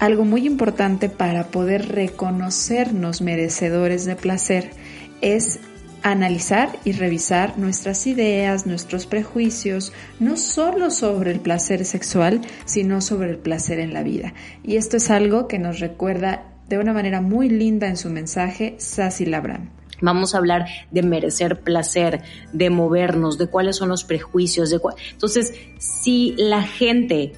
algo 0.00 0.24
muy 0.24 0.46
importante 0.46 1.08
para 1.08 1.48
poder 1.48 1.88
reconocernos 1.88 3.20
merecedores 3.20 4.04
de 4.04 4.16
placer 4.16 4.70
es 5.20 5.60
analizar 6.02 6.78
y 6.84 6.92
revisar 6.92 7.58
nuestras 7.58 8.06
ideas, 8.06 8.66
nuestros 8.66 9.06
prejuicios, 9.06 9.92
no 10.20 10.36
solo 10.36 10.90
sobre 10.90 11.32
el 11.32 11.40
placer 11.40 11.84
sexual, 11.84 12.40
sino 12.64 13.00
sobre 13.00 13.30
el 13.30 13.38
placer 13.38 13.80
en 13.80 13.92
la 13.92 14.02
vida. 14.02 14.34
Y 14.62 14.76
esto 14.76 14.96
es 14.96 15.10
algo 15.10 15.48
que 15.48 15.58
nos 15.58 15.80
recuerda 15.80 16.44
de 16.68 16.78
una 16.78 16.92
manera 16.92 17.20
muy 17.20 17.48
linda 17.48 17.88
en 17.88 17.96
su 17.96 18.10
mensaje 18.10 18.76
Sassy 18.78 19.26
Labran. 19.26 19.70
Vamos 20.00 20.34
a 20.34 20.38
hablar 20.38 20.66
de 20.90 21.02
merecer 21.02 21.60
placer, 21.60 22.22
de 22.52 22.70
movernos, 22.70 23.36
de 23.36 23.48
cuáles 23.48 23.76
son 23.76 23.88
los 23.88 24.04
prejuicios. 24.04 24.70
De 24.70 24.80
Entonces, 25.12 25.52
si 25.78 26.34
la 26.36 26.62
gente 26.62 27.32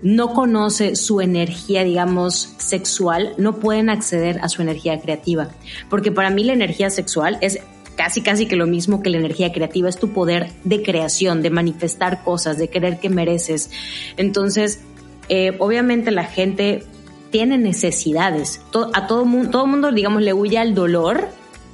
no 0.00 0.32
conoce 0.32 0.96
su 0.96 1.20
energía, 1.20 1.84
digamos, 1.84 2.54
sexual, 2.58 3.34
no 3.36 3.56
pueden 3.56 3.90
acceder 3.90 4.38
a 4.42 4.48
su 4.48 4.62
energía 4.62 5.00
creativa. 5.00 5.48
Porque 5.90 6.12
para 6.12 6.30
mí 6.30 6.44
la 6.44 6.52
energía 6.52 6.88
sexual 6.88 7.36
es 7.40 7.60
casi 7.98 8.22
casi 8.22 8.46
que 8.46 8.54
lo 8.54 8.68
mismo 8.68 9.02
que 9.02 9.10
la 9.10 9.18
energía 9.18 9.52
creativa, 9.52 9.88
es 9.88 9.98
tu 9.98 10.12
poder 10.12 10.50
de 10.62 10.84
creación, 10.84 11.42
de 11.42 11.50
manifestar 11.50 12.22
cosas, 12.22 12.56
de 12.56 12.70
creer 12.70 13.00
que 13.00 13.10
mereces. 13.10 13.70
Entonces, 14.16 14.80
eh, 15.28 15.56
obviamente 15.58 16.12
la 16.12 16.22
gente 16.22 16.84
tiene 17.30 17.58
necesidades. 17.58 18.60
a 18.94 19.08
todo 19.08 19.24
mundo, 19.24 19.50
todo 19.50 19.66
mundo, 19.66 19.90
digamos, 19.90 20.22
le 20.22 20.32
huye 20.32 20.58
al 20.58 20.76
dolor 20.76 21.28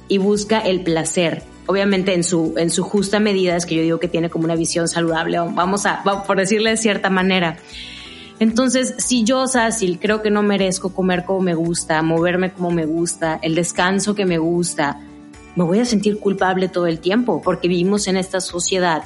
y 0.07 0.17
busca 0.17 0.59
el 0.59 0.81
placer. 0.81 1.43
Obviamente 1.67 2.15
en 2.15 2.23
su, 2.23 2.55
en 2.57 2.71
su 2.71 2.81
justa 2.83 3.19
medida 3.19 3.55
es 3.55 3.67
que 3.67 3.75
yo 3.75 3.83
digo 3.83 3.99
que 3.99 4.07
tiene 4.07 4.31
como 4.31 4.45
una 4.45 4.55
visión 4.55 4.87
saludable, 4.87 5.37
vamos 5.37 5.85
a, 5.85 6.03
por 6.25 6.37
decirle 6.37 6.71
de 6.71 6.77
cierta 6.77 7.11
manera. 7.11 7.57
Entonces, 8.39 8.95
si 8.97 9.23
yo, 9.23 9.45
Sácil, 9.47 9.99
creo 9.99 10.23
que 10.23 10.31
no 10.31 10.41
merezco 10.41 10.91
comer 10.91 11.23
como 11.23 11.41
me 11.41 11.53
gusta, 11.53 12.01
moverme 12.01 12.51
como 12.51 12.71
me 12.71 12.85
gusta, 12.85 13.39
el 13.43 13.53
descanso 13.53 14.15
que 14.15 14.25
me 14.25 14.39
gusta, 14.39 14.99
me 15.55 15.63
voy 15.63 15.79
a 15.79 15.85
sentir 15.85 16.19
culpable 16.19 16.67
todo 16.67 16.87
el 16.87 16.99
tiempo 16.99 17.41
porque 17.41 17.67
vivimos 17.67 18.07
en 18.07 18.17
esta 18.17 18.41
sociedad 18.41 19.03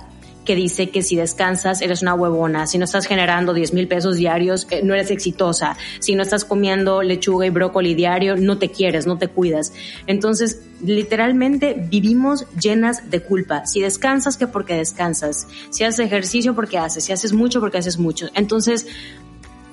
que 0.49 0.55
dice 0.55 0.89
que 0.89 1.03
si 1.03 1.15
descansas 1.15 1.79
eres 1.79 2.01
una 2.01 2.15
huevona, 2.15 2.65
si 2.65 2.79
no 2.79 2.85
estás 2.85 3.05
generando 3.05 3.53
10 3.53 3.73
mil 3.73 3.87
pesos 3.87 4.15
diarios 4.15 4.65
eh, 4.71 4.81
no 4.83 4.95
eres 4.95 5.11
exitosa, 5.11 5.77
si 5.99 6.15
no 6.15 6.23
estás 6.23 6.43
comiendo 6.43 7.03
lechuga 7.03 7.45
y 7.45 7.51
brócoli 7.51 7.93
diario 7.93 8.35
no 8.35 8.57
te 8.57 8.69
quieres, 8.69 9.05
no 9.05 9.19
te 9.19 9.27
cuidas. 9.27 9.73
Entonces, 10.07 10.63
literalmente 10.83 11.75
vivimos 11.87 12.47
llenas 12.59 13.11
de 13.11 13.21
culpa. 13.21 13.67
Si 13.67 13.79
descansas, 13.81 14.37
que 14.37 14.47
porque 14.47 14.73
descansas. 14.73 15.47
Si 15.69 15.83
haces 15.83 15.99
ejercicio, 15.99 16.55
porque 16.55 16.79
haces. 16.79 17.03
Si 17.03 17.11
haces 17.11 17.31
mucho, 17.31 17.59
porque 17.59 17.77
haces 17.77 17.99
mucho. 17.99 18.29
Entonces, 18.33 18.87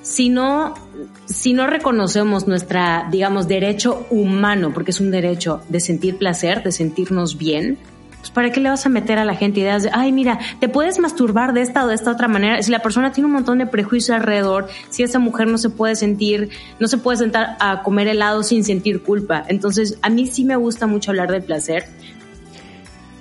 si 0.07 0.29
no, 0.29 0.75
si 1.25 1.53
no 1.53 1.66
reconocemos 1.66 2.47
nuestra, 2.47 3.09
digamos, 3.11 3.49
derecho 3.49 4.07
humano, 4.09 4.71
porque 4.73 4.92
es 4.92 5.01
un 5.01 5.11
derecho 5.11 5.62
de 5.69 5.81
sentir 5.81 6.16
placer, 6.16 6.62
de 6.62 6.71
sentirnos 6.71 7.37
bien, 7.37 7.77
pues 8.21 8.31
¿para 8.31 8.53
qué 8.53 8.61
le 8.61 8.69
vas 8.69 8.87
a 8.87 8.88
meter 8.88 9.19
a 9.19 9.25
la 9.25 9.35
gente 9.35 9.61
ideas 9.61 9.83
de, 9.83 9.90
ay, 9.92 10.12
mira, 10.12 10.38
te 10.61 10.69
puedes 10.69 11.01
masturbar 11.01 11.55
de 11.55 11.62
esta 11.62 11.85
o 11.85 11.88
de 11.88 11.97
esta 11.97 12.12
otra 12.12 12.29
manera? 12.29 12.62
Si 12.62 12.71
la 12.71 12.79
persona 12.79 13.11
tiene 13.11 13.27
un 13.27 13.33
montón 13.33 13.59
de 13.59 13.66
prejuicios 13.66 14.16
alrededor, 14.16 14.69
si 14.90 15.03
esa 15.03 15.19
mujer 15.19 15.49
no 15.49 15.59
se 15.59 15.71
puede 15.71 15.97
sentir, 15.97 16.51
no 16.79 16.87
se 16.87 16.99
puede 16.99 17.19
sentar 17.19 17.57
a 17.59 17.83
comer 17.83 18.07
helado 18.07 18.45
sin 18.45 18.62
sentir 18.62 19.03
culpa. 19.03 19.45
Entonces, 19.49 19.99
a 20.03 20.09
mí 20.09 20.29
sí 20.29 20.45
me 20.45 20.55
gusta 20.55 20.87
mucho 20.87 21.11
hablar 21.11 21.33
del 21.33 21.42
placer, 21.42 21.85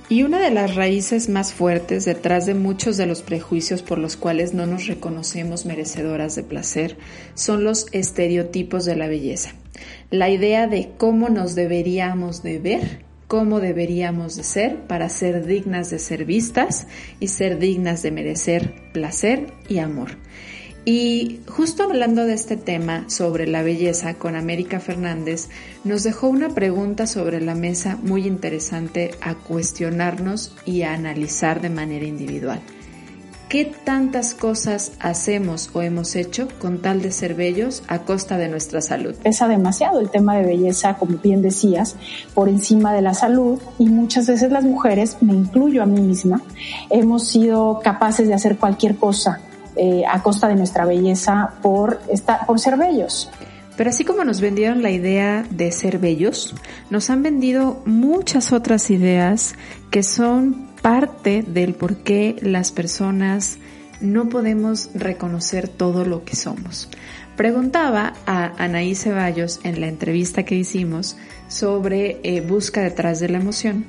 y 0.07 0.23
una 0.23 0.39
de 0.39 0.51
las 0.51 0.75
raíces 0.75 1.29
más 1.29 1.53
fuertes 1.53 2.05
detrás 2.05 2.45
de 2.45 2.53
muchos 2.53 2.95
de 2.97 3.07
los 3.07 3.23
prejuicios 3.23 3.81
por 3.81 3.97
los 3.97 4.15
cuales 4.15 4.53
no 4.53 4.67
nos 4.67 4.85
reconocemos 4.85 5.65
merecedoras 5.65 6.35
de 6.35 6.43
placer 6.43 6.97
son 7.33 7.63
los 7.63 7.87
estereotipos 7.91 8.85
de 8.85 8.95
la 8.95 9.07
belleza. 9.07 9.53
La 10.11 10.29
idea 10.29 10.67
de 10.67 10.91
cómo 10.97 11.29
nos 11.29 11.55
deberíamos 11.55 12.43
de 12.43 12.59
ver, 12.59 13.05
cómo 13.27 13.59
deberíamos 13.59 14.35
de 14.35 14.43
ser 14.43 14.81
para 14.87 15.09
ser 15.09 15.45
dignas 15.45 15.89
de 15.89 15.97
ser 15.97 16.25
vistas 16.25 16.87
y 17.19 17.29
ser 17.29 17.57
dignas 17.57 18.03
de 18.03 18.11
merecer 18.11 18.75
placer 18.93 19.53
y 19.67 19.79
amor. 19.79 20.17
Y 20.87 21.39
justo 21.47 21.81
hablando 21.81 22.25
de 22.25 22.35
este 22.35 22.57
tema 22.57 23.09
sobre 23.09 23.47
la 23.47 23.63
belleza 23.63 24.13
con 24.13 24.35
América 24.35 24.79
Fernández, 24.79 25.49
nos 25.83 26.03
dejó 26.03 26.27
una 26.27 26.49
pregunta 26.49 27.07
sobre 27.07 27.41
la 27.41 27.55
mesa 27.55 27.97
muy 28.03 28.27
interesante 28.27 29.15
a 29.19 29.33
cuestionarnos 29.33 30.55
y 30.63 30.83
a 30.83 30.93
analizar 30.93 31.59
de 31.59 31.71
manera 31.71 32.05
individual. 32.05 32.61
¿Qué 33.49 33.65
tantas 33.65 34.35
cosas 34.35 34.91
hacemos 34.99 35.71
o 35.73 35.81
hemos 35.81 36.15
hecho 36.15 36.47
con 36.59 36.81
tal 36.81 37.01
de 37.01 37.11
ser 37.11 37.33
bellos 37.33 37.81
a 37.87 37.99
costa 37.99 38.37
de 38.37 38.47
nuestra 38.47 38.81
salud? 38.81 39.15
Pesa 39.15 39.47
demasiado 39.47 39.99
el 39.99 40.11
tema 40.11 40.37
de 40.37 40.45
belleza, 40.45 40.97
como 40.97 41.17
bien 41.17 41.41
decías, 41.41 41.95
por 42.35 42.47
encima 42.47 42.93
de 42.93 43.01
la 43.01 43.15
salud 43.15 43.59
y 43.79 43.87
muchas 43.87 44.27
veces 44.27 44.51
las 44.51 44.63
mujeres, 44.63 45.17
me 45.21 45.33
incluyo 45.33 45.81
a 45.81 45.87
mí 45.87 45.99
misma, 45.99 46.41
hemos 46.91 47.27
sido 47.27 47.79
capaces 47.83 48.27
de 48.27 48.35
hacer 48.35 48.57
cualquier 48.57 48.97
cosa 48.97 49.41
eh, 49.75 50.03
a 50.07 50.21
costa 50.23 50.47
de 50.47 50.55
nuestra 50.55 50.85
belleza 50.85 51.53
por, 51.61 51.99
esta, 52.09 52.45
por 52.45 52.59
ser 52.59 52.77
bellos. 52.77 53.29
Pero 53.77 53.89
así 53.89 54.05
como 54.05 54.23
nos 54.23 54.39
vendieron 54.39 54.81
la 54.81 54.91
idea 54.91 55.45
de 55.49 55.71
ser 55.71 55.99
bellos, 55.99 56.55
nos 56.89 57.09
han 57.09 57.23
vendido 57.23 57.81
muchas 57.85 58.53
otras 58.53 58.89
ideas 58.89 59.55
que 59.91 60.03
son 60.03 60.67
parte 60.81 61.43
del 61.43 61.73
por 61.73 61.97
qué 61.97 62.37
las 62.41 62.71
personas 62.71 63.57
no 63.99 64.29
podemos 64.29 64.91
reconocer 64.93 65.67
todo 65.67 66.05
lo 66.05 66.23
que 66.23 66.35
somos. 66.35 66.89
Preguntaba 67.35 68.13
a 68.25 68.53
Anaí 68.63 68.95
Ceballos 68.95 69.59
en 69.63 69.81
la 69.81 69.87
entrevista 69.87 70.43
que 70.43 70.55
hicimos 70.55 71.17
sobre 71.49 72.19
eh, 72.23 72.41
busca 72.41 72.81
detrás 72.81 73.19
de 73.19 73.29
la 73.29 73.39
emoción, 73.39 73.85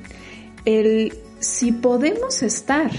el 0.65 1.13
si 1.39 1.71
podemos 1.71 2.43
estar 2.43 2.91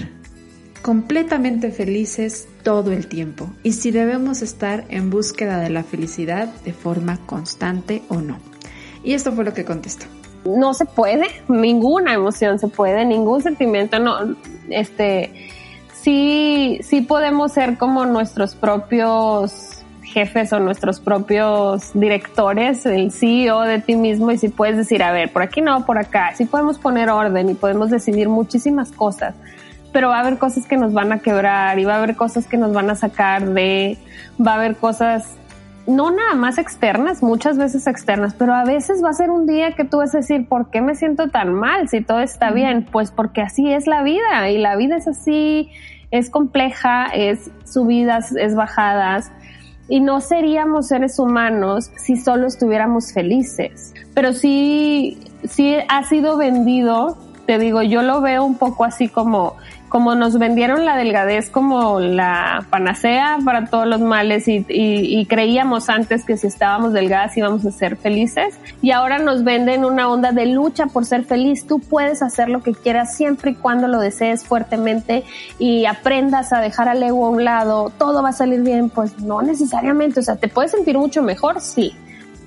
completamente 0.81 1.71
felices 1.71 2.47
todo 2.63 2.91
el 2.91 3.07
tiempo 3.07 3.49
y 3.63 3.73
si 3.73 3.91
debemos 3.91 4.41
estar 4.41 4.85
en 4.89 5.09
búsqueda 5.09 5.59
de 5.59 5.69
la 5.69 5.83
felicidad 5.83 6.47
de 6.63 6.73
forma 6.73 7.17
constante 7.25 8.03
o 8.09 8.21
no. 8.21 8.37
Y 9.03 9.13
esto 9.13 9.31
fue 9.31 9.45
lo 9.45 9.53
que 9.53 9.65
contestó. 9.65 10.05
No 10.45 10.73
se 10.73 10.85
puede, 10.85 11.27
ninguna 11.47 12.13
emoción 12.13 12.59
se 12.59 12.67
puede, 12.67 13.05
ningún 13.05 13.41
sentimiento, 13.41 13.99
no, 13.99 14.35
este, 14.69 15.49
sí, 15.93 16.79
sí 16.81 17.01
podemos 17.01 17.51
ser 17.51 17.77
como 17.77 18.05
nuestros 18.05 18.55
propios 18.55 19.83
jefes 20.01 20.51
o 20.53 20.59
nuestros 20.59 20.99
propios 20.99 21.91
directores, 21.93 22.85
el 22.85 23.11
CEO 23.11 23.61
de 23.61 23.79
ti 23.79 23.95
mismo 23.95 24.31
y 24.31 24.37
si 24.37 24.49
puedes 24.49 24.77
decir, 24.77 25.03
a 25.03 25.11
ver, 25.11 25.31
por 25.31 25.43
aquí 25.43 25.61
no, 25.61 25.85
por 25.85 25.97
acá, 25.97 26.33
sí 26.35 26.45
podemos 26.45 26.79
poner 26.79 27.09
orden 27.09 27.49
y 27.49 27.53
podemos 27.53 27.89
decidir 27.89 28.27
muchísimas 28.27 28.91
cosas 28.91 29.35
pero 29.91 30.09
va 30.09 30.17
a 30.17 30.19
haber 30.21 30.37
cosas 30.37 30.65
que 30.65 30.77
nos 30.77 30.93
van 30.93 31.11
a 31.11 31.19
quebrar 31.19 31.79
y 31.79 31.85
va 31.85 31.95
a 31.95 31.97
haber 31.97 32.15
cosas 32.15 32.47
que 32.47 32.57
nos 32.57 32.73
van 32.73 32.89
a 32.89 32.95
sacar 32.95 33.49
de, 33.49 33.97
va 34.39 34.53
a 34.53 34.55
haber 34.55 34.75
cosas 34.75 35.35
no 35.89 36.11
nada 36.11 36.35
más 36.35 36.59
externas, 36.59 37.23
muchas 37.23 37.57
veces 37.57 37.87
externas, 37.87 38.35
pero 38.37 38.53
a 38.53 38.63
veces 38.63 39.03
va 39.03 39.09
a 39.09 39.13
ser 39.13 39.31
un 39.31 39.47
día 39.47 39.71
que 39.71 39.85
tú 39.85 39.97
vas 39.97 40.13
a 40.13 40.19
decir, 40.19 40.47
¿por 40.47 40.69
qué 40.69 40.81
me 40.81 40.93
siento 40.93 41.29
tan 41.29 41.53
mal 41.53 41.89
si 41.89 42.01
todo 42.01 42.19
está 42.19 42.51
bien? 42.51 42.85
Pues 42.91 43.09
porque 43.09 43.41
así 43.41 43.73
es 43.73 43.87
la 43.87 44.03
vida 44.03 44.49
y 44.51 44.59
la 44.59 44.75
vida 44.75 44.97
es 44.97 45.07
así, 45.07 45.71
es 46.11 46.29
compleja, 46.29 47.07
es 47.07 47.49
subidas, 47.65 48.35
es 48.35 48.53
bajadas 48.53 49.31
y 49.87 49.99
no 49.99 50.21
seríamos 50.21 50.87
seres 50.87 51.17
humanos 51.17 51.91
si 51.97 52.15
solo 52.15 52.47
estuviéramos 52.47 53.11
felices. 53.11 53.93
Pero 54.13 54.33
sí, 54.33 55.17
sí 55.43 55.75
ha 55.87 56.03
sido 56.03 56.37
vendido, 56.37 57.17
te 57.47 57.57
digo, 57.57 57.81
yo 57.81 58.03
lo 58.03 58.21
veo 58.21 58.45
un 58.45 58.57
poco 58.59 58.85
así 58.85 59.09
como 59.09 59.55
como 59.89 60.15
nos 60.15 60.37
vendieron 60.37 60.85
la 60.85 60.95
delgadez 60.95 61.49
como 61.49 61.99
la 61.99 62.65
panacea 62.69 63.39
para 63.43 63.65
todos 63.65 63.87
los 63.87 63.99
males 63.99 64.45
y, 64.47 65.25
creíamos 65.27 65.89
antes 65.89 66.23
que 66.23 66.37
si 66.37 66.47
estábamos 66.47 66.93
delgadas 66.93 67.35
íbamos 67.37 67.65
a 67.65 67.71
ser 67.71 67.97
felices 67.97 68.57
y 68.81 68.91
ahora 68.91 69.19
nos 69.19 69.43
venden 69.43 69.85
una 69.85 70.09
onda 70.09 70.31
de 70.31 70.45
lucha 70.45 70.87
por 70.87 71.05
ser 71.05 71.25
feliz. 71.25 71.67
Tú 71.67 71.79
puedes 71.79 72.21
hacer 72.21 72.49
lo 72.49 72.61
que 72.61 72.73
quieras 72.73 73.15
siempre 73.15 73.51
y 73.51 73.55
cuando 73.55 73.87
lo 73.87 73.99
desees 73.99 74.43
fuertemente 74.45 75.23
y 75.57 75.85
aprendas 75.85 76.53
a 76.53 76.61
dejar 76.61 76.89
al 76.89 77.03
ego 77.03 77.25
a 77.25 77.29
un 77.29 77.43
lado, 77.43 77.91
todo 77.97 78.23
va 78.23 78.29
a 78.29 78.33
salir 78.33 78.61
bien, 78.61 78.89
pues 78.89 79.19
no 79.19 79.41
necesariamente, 79.41 80.19
o 80.19 80.23
sea, 80.23 80.35
te 80.35 80.47
puedes 80.47 80.71
sentir 80.71 80.97
mucho 80.97 81.21
mejor, 81.21 81.61
sí, 81.61 81.95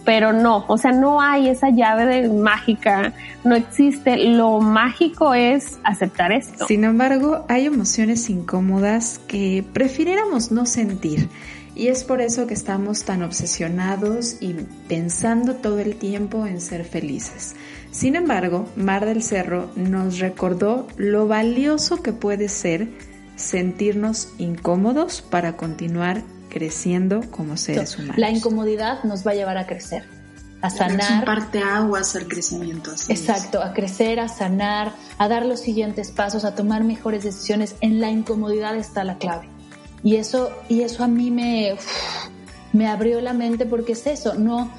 pero 0.05 0.33
no, 0.33 0.65
o 0.69 0.79
sea, 0.79 0.93
no 0.93 1.21
hay 1.21 1.49
esa 1.49 1.71
llave 1.71 2.07
de 2.07 2.29
mágica, 2.29 3.12
no 3.45 3.55
existe. 3.55 4.17
Lo 4.17 4.61
mágico 4.61 5.35
es 5.35 5.79
aceptar 5.85 6.33
esto. 6.33 6.67
Sin 6.67 6.85
embargo, 6.85 7.45
hay 7.49 7.67
emociones 7.67 8.29
incómodas 8.31 9.21
que 9.29 9.65
prefiriéramos 9.73 10.51
no 10.51 10.67
sentir. 10.67 11.29
Y 11.75 11.88
es 11.88 12.05
por 12.05 12.21
eso 12.21 12.47
que 12.47 12.55
estamos 12.55 13.05
tan 13.05 13.23
obsesionados 13.23 14.37
y 14.41 14.55
pensando 14.88 15.55
todo 15.55 15.79
el 15.79 15.97
tiempo 15.97 16.47
en 16.47 16.61
ser 16.61 16.85
felices. 16.85 17.57
Sin 17.91 18.15
embargo, 18.15 18.69
Mar 18.77 19.07
del 19.07 19.23
Cerro 19.23 19.71
nos 19.75 20.19
recordó 20.19 20.87
lo 20.97 21.27
valioso 21.27 22.03
que 22.03 22.12
puede 22.12 22.49
ser 22.49 22.88
sentirnos 23.37 24.29
incómodos 24.38 25.23
para 25.23 25.57
continuar 25.57 26.23
creciendo 26.53 27.23
como 27.31 27.57
seres 27.57 27.97
humanos. 27.97 28.19
La 28.19 28.31
incomodidad 28.31 29.03
nos 29.05 29.27
va 29.27 29.31
a 29.31 29.35
llevar 29.35 29.57
a 29.57 29.67
crecer, 29.67 30.05
a 30.61 30.69
sanar. 30.69 31.01
Es 31.01 31.11
un 31.11 31.25
parte 31.25 31.62
aguas 31.62 32.15
al 32.15 32.29
crecimiento. 32.29 32.93
Exacto, 33.09 33.62
a 33.62 33.73
crecer, 33.73 34.21
a 34.21 34.29
sanar, 34.29 34.93
a 35.17 35.29
dar 35.29 35.47
los 35.47 35.61
siguientes 35.61 36.11
pasos, 36.11 36.45
a 36.45 36.55
tomar 36.55 36.85
mejores 36.85 37.25
decisiones. 37.25 37.75
En 37.81 38.03
la 38.03 38.11
incomodidad 38.11 38.77
está 38.77 39.03
la 39.03 39.17
clave. 39.17 39.49
Y 40.05 40.17
eso, 40.17 40.51
y 40.69 40.83
eso 40.83 41.03
a 41.05 41.09
mí 41.09 41.31
me, 41.31 41.75
me 42.75 42.87
abrió 42.87 43.23
la 43.23 43.33
mente 43.33 43.65
porque 43.65 43.93
es 43.93 44.07
eso, 44.07 44.35
no, 44.35 44.71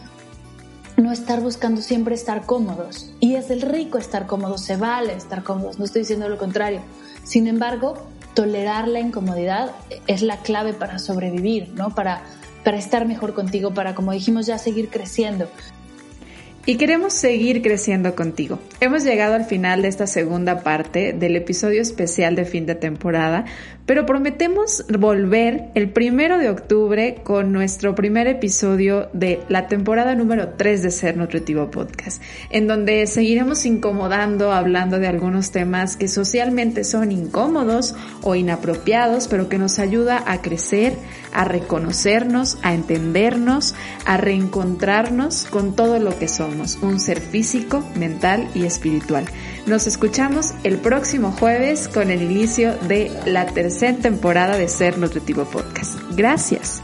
no 0.98 1.12
estar 1.12 1.42
buscando 1.42 1.82
siempre 1.82 2.14
estar 2.14 2.46
cómodos. 2.46 3.12
Y 3.20 3.36
es 3.36 3.50
el 3.50 3.62
rico 3.62 3.98
estar 3.98 4.28
cómodos, 4.28 4.62
se 4.62 4.78
vale 4.78 5.14
estar 5.14 5.42
cómodos, 5.44 5.80
no 5.80 5.86
estoy 5.86 6.02
diciendo 6.02 6.30
lo 6.30 6.38
contrario. 6.38 6.82
Sin 7.24 7.48
embargo, 7.48 7.96
tolerar 8.34 8.88
la 8.88 9.00
incomodidad 9.00 9.72
es 10.08 10.22
la 10.22 10.38
clave 10.38 10.74
para 10.74 11.00
sobrevivir, 11.00 11.70
¿no? 11.76 11.94
Para, 11.94 12.24
para 12.64 12.78
estar 12.78 13.06
mejor 13.06 13.34
contigo, 13.34 13.74
para, 13.74 13.96
como 13.96 14.12
dijimos, 14.12 14.46
ya 14.46 14.58
seguir 14.58 14.90
creciendo 14.90 15.48
y 16.66 16.76
queremos 16.76 17.14
seguir 17.14 17.62
creciendo 17.62 18.16
contigo. 18.16 18.60
Hemos 18.80 19.04
llegado 19.04 19.34
al 19.36 19.46
final 19.46 19.82
de 19.82 19.90
esta 19.90 20.08
segunda 20.08 20.62
parte 20.62 21.12
del 21.12 21.36
episodio 21.36 21.82
especial 21.82 22.36
de 22.36 22.46
fin 22.46 22.66
de 22.66 22.76
temporada, 22.76 23.46
pero 23.86 24.06
prometemos 24.06 24.86
volver 24.98 25.66
el 25.76 25.90
primero 25.90 26.38
de 26.38 26.50
octubre 26.50 27.18
con 27.24 27.52
nuestro 27.52 27.96
primer 27.96 28.28
episodio 28.28 29.10
de 29.14 29.42
la 29.50 29.68
temporada 29.68 30.16
número 30.16 30.50
3 30.58 30.84
de 30.84 30.92
Ser 30.92 31.18
Nutritivo 31.18 31.70
Podcast, 31.70 32.22
en 32.50 32.68
donde 32.68 33.06
seguiremos 33.08 33.66
incomodando, 33.66 34.54
hablando 34.54 35.00
de 35.00 35.08
algunos 35.08 35.52
temas 35.52 35.98
que 35.98 36.08
socialmente 36.08 36.86
son 36.86 37.12
incómodos 37.12 37.96
o 38.22 38.36
inapropiados, 38.36 39.28
pero 39.28 39.50
que 39.50 39.58
nos 39.58 39.80
ayuda 39.80 40.24
a 40.26 40.42
crecer, 40.42 40.94
a 41.34 41.44
reconocernos, 41.44 42.60
a 42.62 42.74
entendernos, 42.74 43.76
a 44.06 44.16
reencontrarnos 44.16 45.46
con 45.46 45.76
todo 45.76 46.00
lo 46.00 46.18
que 46.18 46.30
somos 46.30 46.78
un 46.82 47.00
ser 47.02 47.20
físico, 47.20 47.84
mental 47.96 48.48
y 48.56 48.64
espiritual. 48.64 49.26
Nos 49.66 49.88
escuchamos 49.88 50.54
el 50.66 50.78
próximo 50.78 51.32
jueves 51.32 51.88
con 51.88 52.12
el 52.12 52.22
inicio 52.22 52.76
de 52.80 53.12
la 53.26 53.46
tercera 53.46 53.98
temporada 53.98 54.58
de 54.58 54.68
Ser 54.68 54.98
Nutritivo 54.98 55.46
Podcast. 55.46 56.00
Gracias. 56.18 56.84